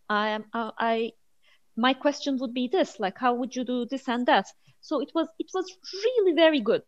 [0.10, 1.14] I am, uh, I,
[1.76, 4.48] my question would be this, like, how would you do this and that?
[4.82, 5.68] So it was, it was
[6.04, 6.88] really very good.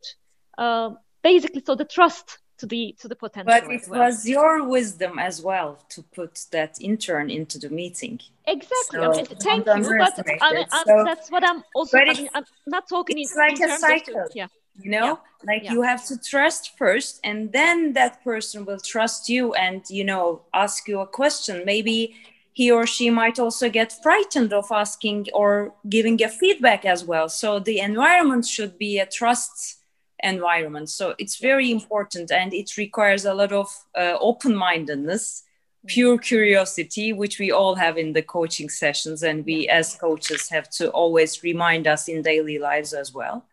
[0.58, 0.90] Uh,
[1.22, 3.52] basically, so the trust to the to the potential.
[3.56, 4.06] But it well.
[4.06, 8.20] was your wisdom as well to put that intern into the meeting.
[8.46, 9.00] Exactly.
[9.00, 9.98] So I thank you.
[10.04, 11.98] But I mean, so, that's what I'm also.
[11.98, 13.18] I mean, I'm not talking.
[13.18, 14.20] It's in, like in a cycle.
[14.26, 14.48] Of, yeah.
[14.80, 15.16] You know, yeah.
[15.46, 15.74] like yeah.
[15.74, 20.42] you have to trust first, and then that person will trust you, and you know,
[20.54, 21.64] ask you a question.
[21.66, 22.16] Maybe
[22.54, 27.30] he or she might also get frightened of asking or giving a feedback as well.
[27.30, 29.78] So the environment should be a trust
[30.24, 30.90] environment.
[30.90, 33.68] So it's very important and it requires a lot of
[33.98, 35.44] uh, open mindedness,
[35.88, 39.24] pure curiosity, which we all have in the coaching sessions.
[39.24, 43.46] And we, as coaches, have to always remind us in daily lives as well.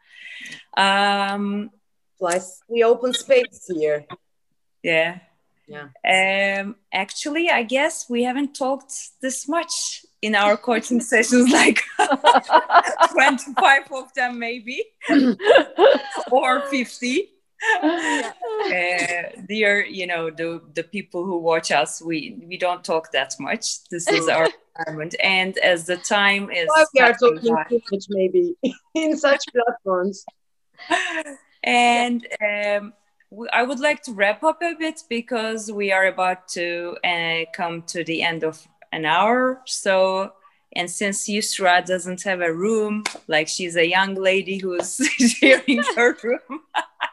[0.76, 1.70] Um,
[2.18, 4.04] Plus, the open space here.
[4.82, 5.20] Yeah.
[5.68, 6.60] Yeah.
[6.62, 11.82] Um, actually, I guess we haven't talked this much in our coaching sessions, like
[13.12, 14.82] 25 of them, maybe,
[16.30, 17.28] or 50.
[17.82, 18.22] uh,
[19.48, 23.84] dear, you know, the, the people who watch us, we, we don't talk that much.
[23.88, 24.48] This is our
[24.78, 25.14] environment.
[25.22, 26.68] And as the time is.
[26.68, 28.56] Well, we are talking by, too much, maybe,
[28.94, 30.24] in such platforms.
[31.64, 32.92] And um,
[33.52, 37.82] I would like to wrap up a bit because we are about to uh, come
[37.88, 39.60] to the end of an hour.
[39.66, 40.32] So,
[40.74, 46.16] and since Yusra doesn't have a room, like she's a young lady who's sharing her
[46.22, 46.60] room.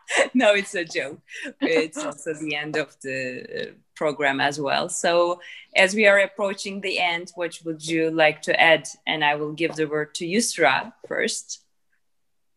[0.34, 1.20] no, it's a joke.
[1.62, 4.89] It's also the end of the uh, program as well.
[4.89, 5.39] So,
[5.76, 8.88] as we are approaching the end, what would you like to add?
[9.08, 11.64] And I will give the word to Yusra first.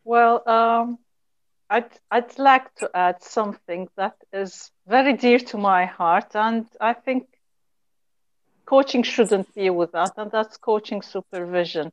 [0.04, 0.98] Well, um,
[1.70, 6.94] I'd, I'd like to add something that is very dear to my heart, and I
[6.94, 7.26] think
[8.64, 11.92] coaching shouldn't be without, and that's coaching supervision.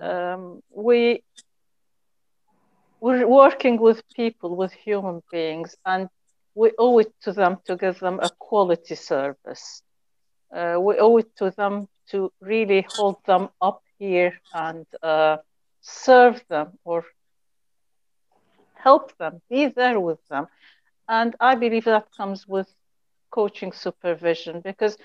[0.00, 1.22] Um, we
[3.00, 6.08] we're working with people, with human beings, and
[6.54, 9.82] we owe it to them to give them a quality service.
[10.54, 15.36] Uh, we owe it to them to really hold them up here and uh,
[15.82, 17.04] serve them or
[18.74, 20.46] help them, be there with them.
[21.08, 22.68] And I believe that comes with
[23.30, 24.96] coaching supervision because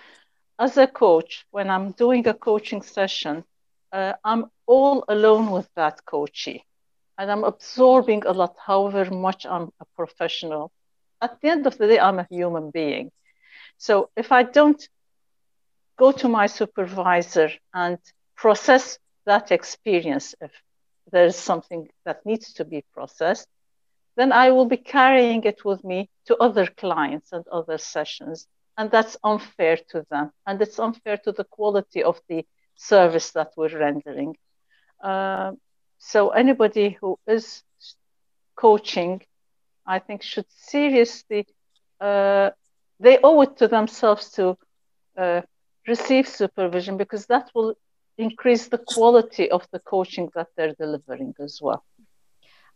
[0.58, 3.44] as a coach, when I'm doing a coaching session,
[3.92, 6.64] uh, I'm all alone with that coachee
[7.22, 10.72] and I'm absorbing a lot, however much I'm a professional.
[11.22, 13.12] At the end of the day, I'm a human being.
[13.78, 14.82] So if I don't
[16.00, 18.00] go to my supervisor and
[18.36, 18.98] process
[19.28, 20.52] that experience, if
[21.12, 23.48] there's something that needs to be processed,
[24.16, 28.48] then I will be carrying it with me to other clients and other sessions.
[28.80, 30.32] And that's unfair to them.
[30.48, 34.38] And it's unfair to the quality of the service that we're rendering.
[35.04, 35.52] Uh,
[36.04, 37.62] so, anybody who is
[38.56, 39.22] coaching,
[39.86, 41.46] I think, should seriously,
[42.02, 42.50] uh,
[43.00, 44.58] they owe it to themselves to
[45.16, 45.42] uh,
[45.88, 47.76] receive supervision because that will
[48.18, 51.84] increase the quality of the coaching that they're delivering as well.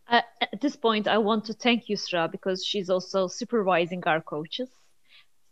[0.08, 4.70] Uh, at this point, I want to thank Yusra because she's also supervising our coaches.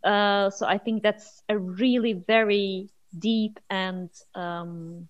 [0.01, 5.09] Uh, so I think that's a really very deep and um,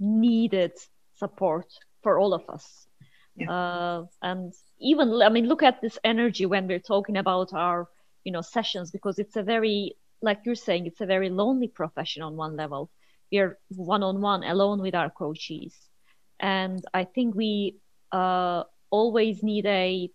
[0.00, 0.72] needed
[1.18, 1.66] support
[2.02, 2.86] for all of us.
[3.36, 3.50] Yeah.
[3.50, 7.88] Uh, and even, I mean, look at this energy when we're talking about our,
[8.24, 12.22] you know, sessions because it's a very, like you're saying, it's a very lonely profession
[12.22, 12.90] on one level.
[13.30, 15.74] We're one on one, alone with our coaches,
[16.38, 17.76] and I think we
[18.12, 20.08] uh, always need a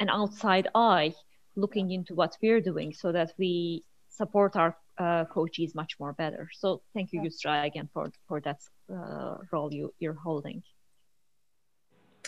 [0.00, 1.14] an outside eye
[1.56, 6.48] looking into what we're doing so that we support our uh, coaches much more better.
[6.52, 8.60] So thank you, Yusra, again for for that
[8.90, 10.62] uh, role you you're holding.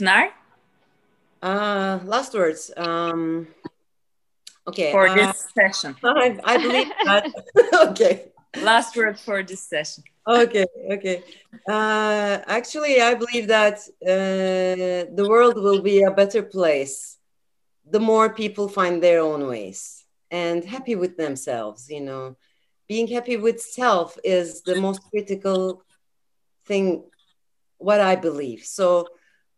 [0.01, 0.31] Pınar?
[1.43, 2.71] Uh, last words.
[2.77, 3.49] Um,
[4.67, 4.93] okay.
[4.93, 5.95] For uh, this session.
[6.05, 7.27] I, I believe that.
[7.91, 8.33] okay.
[8.63, 10.05] Last word for this session.
[10.27, 11.23] Okay, okay.
[11.69, 17.19] Uh, actually, I believe that uh, the world will be a better place
[17.85, 21.89] the more people find their own ways and happy with themselves.
[21.91, 22.37] You know,
[22.89, 25.83] being happy with self is the most critical
[26.67, 27.05] thing,
[27.79, 28.65] what I believe.
[28.65, 29.07] So,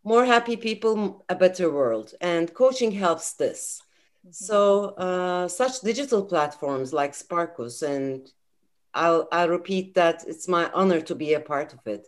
[0.05, 2.15] more happy people, a better world.
[2.21, 3.81] And coaching helps this.
[4.27, 4.33] Mm-hmm.
[4.33, 8.31] So, uh, such digital platforms like Sparkus, and
[8.95, 12.07] I'll, I'll repeat that it's my honor to be a part of it,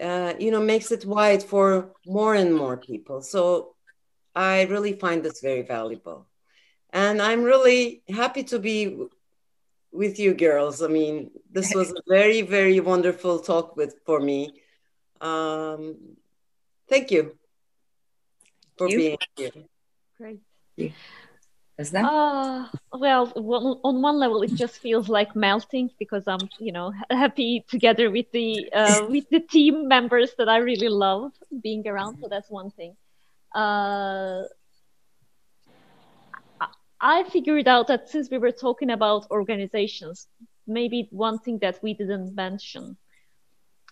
[0.00, 3.20] uh, you know, makes it wide for more and more people.
[3.20, 3.74] So,
[4.34, 6.26] I really find this very valuable.
[6.90, 8.96] And I'm really happy to be
[9.92, 10.82] with you girls.
[10.82, 14.54] I mean, this was a very, very wonderful talk with for me.
[15.20, 16.16] Um,
[16.88, 17.36] thank you
[18.76, 18.96] for you.
[18.96, 19.50] being here.
[20.18, 20.40] Great.
[20.76, 20.90] Yeah.
[21.78, 22.04] Is that?
[22.04, 23.32] Uh, well,
[23.82, 28.30] on one level, it just feels like melting because I'm, you know, happy together with
[28.30, 31.32] the uh, with the team members that I really love
[31.62, 32.18] being around.
[32.20, 32.94] So that's one thing.
[33.54, 34.44] Uh,
[37.00, 40.28] I figured out that since we were talking about organizations,
[40.66, 42.96] maybe one thing that we didn't mention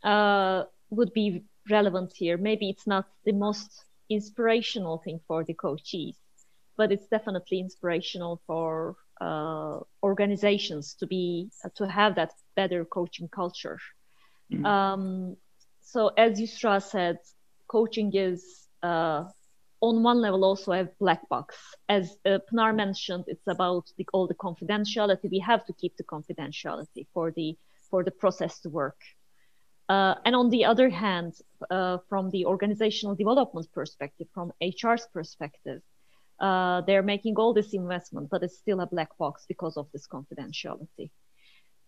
[0.04, 2.36] uh, would be relevant here.
[2.36, 6.14] Maybe it's not the most inspirational thing for the coaches,
[6.76, 13.28] but it's definitely inspirational for uh, organizations to be uh, to have that better coaching
[13.28, 13.78] culture.
[14.52, 14.66] Mm-hmm.
[14.66, 15.36] Um,
[15.82, 17.18] so as Yusra said,
[17.68, 19.24] coaching is uh,
[19.80, 21.56] on one level also a black box.
[21.88, 25.30] As uh, Pınar mentioned, it's about the, all the confidentiality.
[25.30, 27.56] We have to keep the confidentiality for the
[27.90, 28.96] for the process to work.
[29.88, 31.34] Uh, and on the other hand,
[31.70, 35.82] uh, from the organizational development perspective, from HR's perspective,
[36.40, 40.06] uh, they're making all this investment, but it's still a black box because of this
[40.06, 41.10] confidentiality.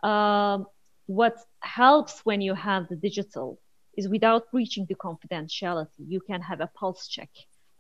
[0.03, 0.67] Um,
[1.07, 3.59] what helps when you have the digital
[3.97, 7.31] is without breaching the confidentiality, you can have a pulse check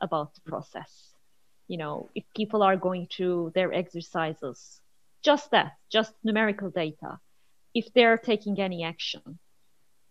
[0.00, 1.10] about the process.
[1.68, 4.80] You know, if people are going through their exercises,
[5.22, 7.18] just that, just numerical data,
[7.74, 9.38] if they're taking any action,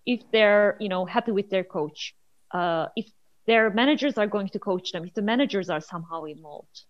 [0.06, 2.16] if they're, you know, happy with their coach,
[2.51, 3.08] uh, if
[3.47, 6.84] their managers are going to coach them, if the managers are somehow involved,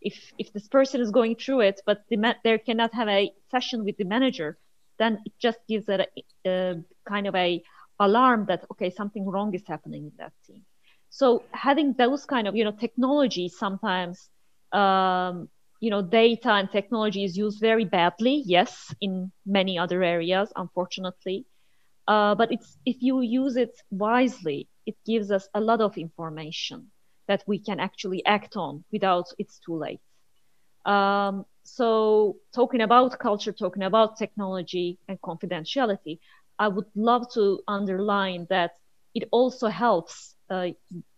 [0.00, 3.30] if if this person is going through it, but the ma- they cannot have a
[3.50, 4.58] session with the manager,
[4.98, 6.74] then it just gives it a, a
[7.08, 7.62] kind of a
[8.00, 10.64] alarm that okay something wrong is happening in that team.
[11.10, 14.28] So having those kind of you know technology sometimes
[14.72, 15.48] um,
[15.80, 21.46] you know data and technology is used very badly yes in many other areas unfortunately
[22.08, 26.90] uh, but it's if you use it wisely it gives us a lot of information
[27.28, 30.00] that we can actually act on without it's too late.
[30.86, 36.18] Um, so talking about culture talking about technology and confidentiality
[36.58, 38.72] i would love to underline that
[39.14, 40.68] it also helps uh,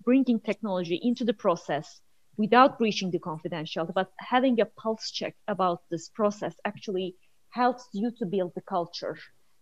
[0.04, 2.00] bringing technology into the process
[2.36, 7.14] without breaching the confidentiality, but having a pulse check about this process actually
[7.50, 9.16] helps you to build the culture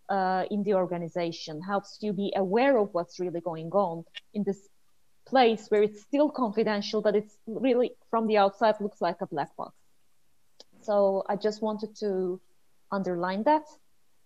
[0.08, 4.04] uh, in the organization, helps you be aware of what's really going on
[4.34, 4.68] in this
[5.26, 9.54] place where it's still confidential, but it's really from the outside looks like a black
[9.56, 9.74] box.
[10.80, 12.40] So I just wanted to
[12.90, 13.64] underline that.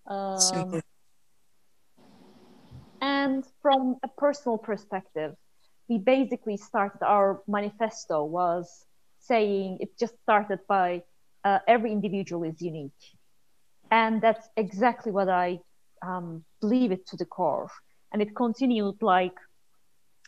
[0.06, 0.80] Um,
[3.00, 5.34] and from a personal perspective,
[5.88, 8.86] we basically started our manifesto was
[9.20, 11.02] saying it just started by
[11.44, 13.02] uh, every individual is unique.
[13.90, 15.60] And that's exactly what I
[16.02, 17.70] um, believe it to the core.
[18.12, 19.34] And it continued like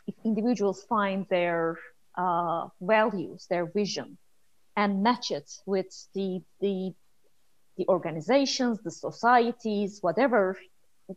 [0.07, 1.79] if individuals find their
[2.17, 4.17] uh, values, their vision,
[4.77, 6.95] and match it with the, the,
[7.77, 10.57] the organizations, the societies, whatever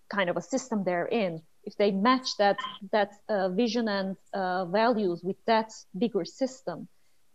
[0.10, 2.58] kind of a system they're in if they match that
[2.92, 6.88] that uh, vision and uh, values with that bigger system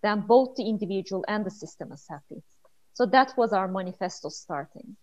[0.02, 2.42] then both the individual and the system is happy
[2.92, 4.96] so that was our manifesto starting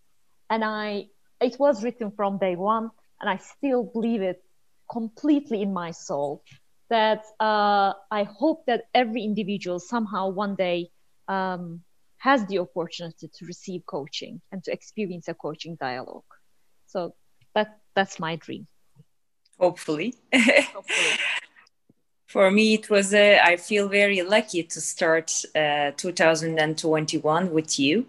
[0.49, 1.05] and i
[1.41, 2.89] it was written from day one
[3.21, 4.43] and i still believe it
[4.91, 6.43] completely in my soul
[6.89, 10.89] that uh, i hope that every individual somehow one day
[11.27, 11.81] um,
[12.19, 16.23] has the opportunity to receive coaching and to experience a coaching dialogue.
[16.87, 17.15] So
[17.55, 18.67] that that's my dream.
[19.57, 21.17] Hopefully, hopefully.
[22.27, 28.05] for me it was uh, i feel very lucky to start uh, 2021 with you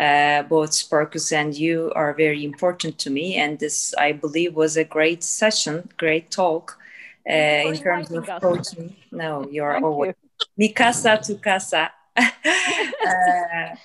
[0.00, 4.76] uh, both sparkus and you are very important to me and this i believe was
[4.76, 6.80] a great session great talk
[7.28, 8.96] uh, in terms of coaching.
[9.10, 10.14] No, you're always
[10.58, 10.68] you.
[10.68, 11.90] Mikasa to casa.
[12.16, 13.76] uh,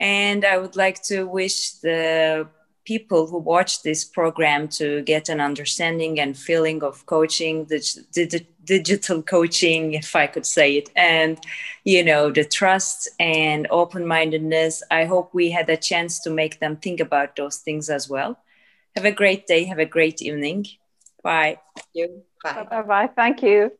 [0.00, 2.46] and I would like to wish the
[2.84, 7.78] people who watch this program to get an understanding and feeling of coaching, the,
[8.12, 11.38] the, digital coaching, if I could say it, and
[11.84, 14.82] you know the trust and open-mindedness.
[14.90, 18.38] I hope we had a chance to make them think about those things as well.
[18.96, 19.64] Have a great day.
[19.64, 20.66] Have a great evening.
[21.22, 21.58] Bye.
[21.76, 22.22] Thank you.
[22.42, 22.66] Bye.
[22.70, 22.82] Bye.
[22.82, 23.10] Bye.
[23.14, 23.72] Thank you.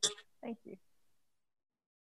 [0.42, 0.76] Thank you.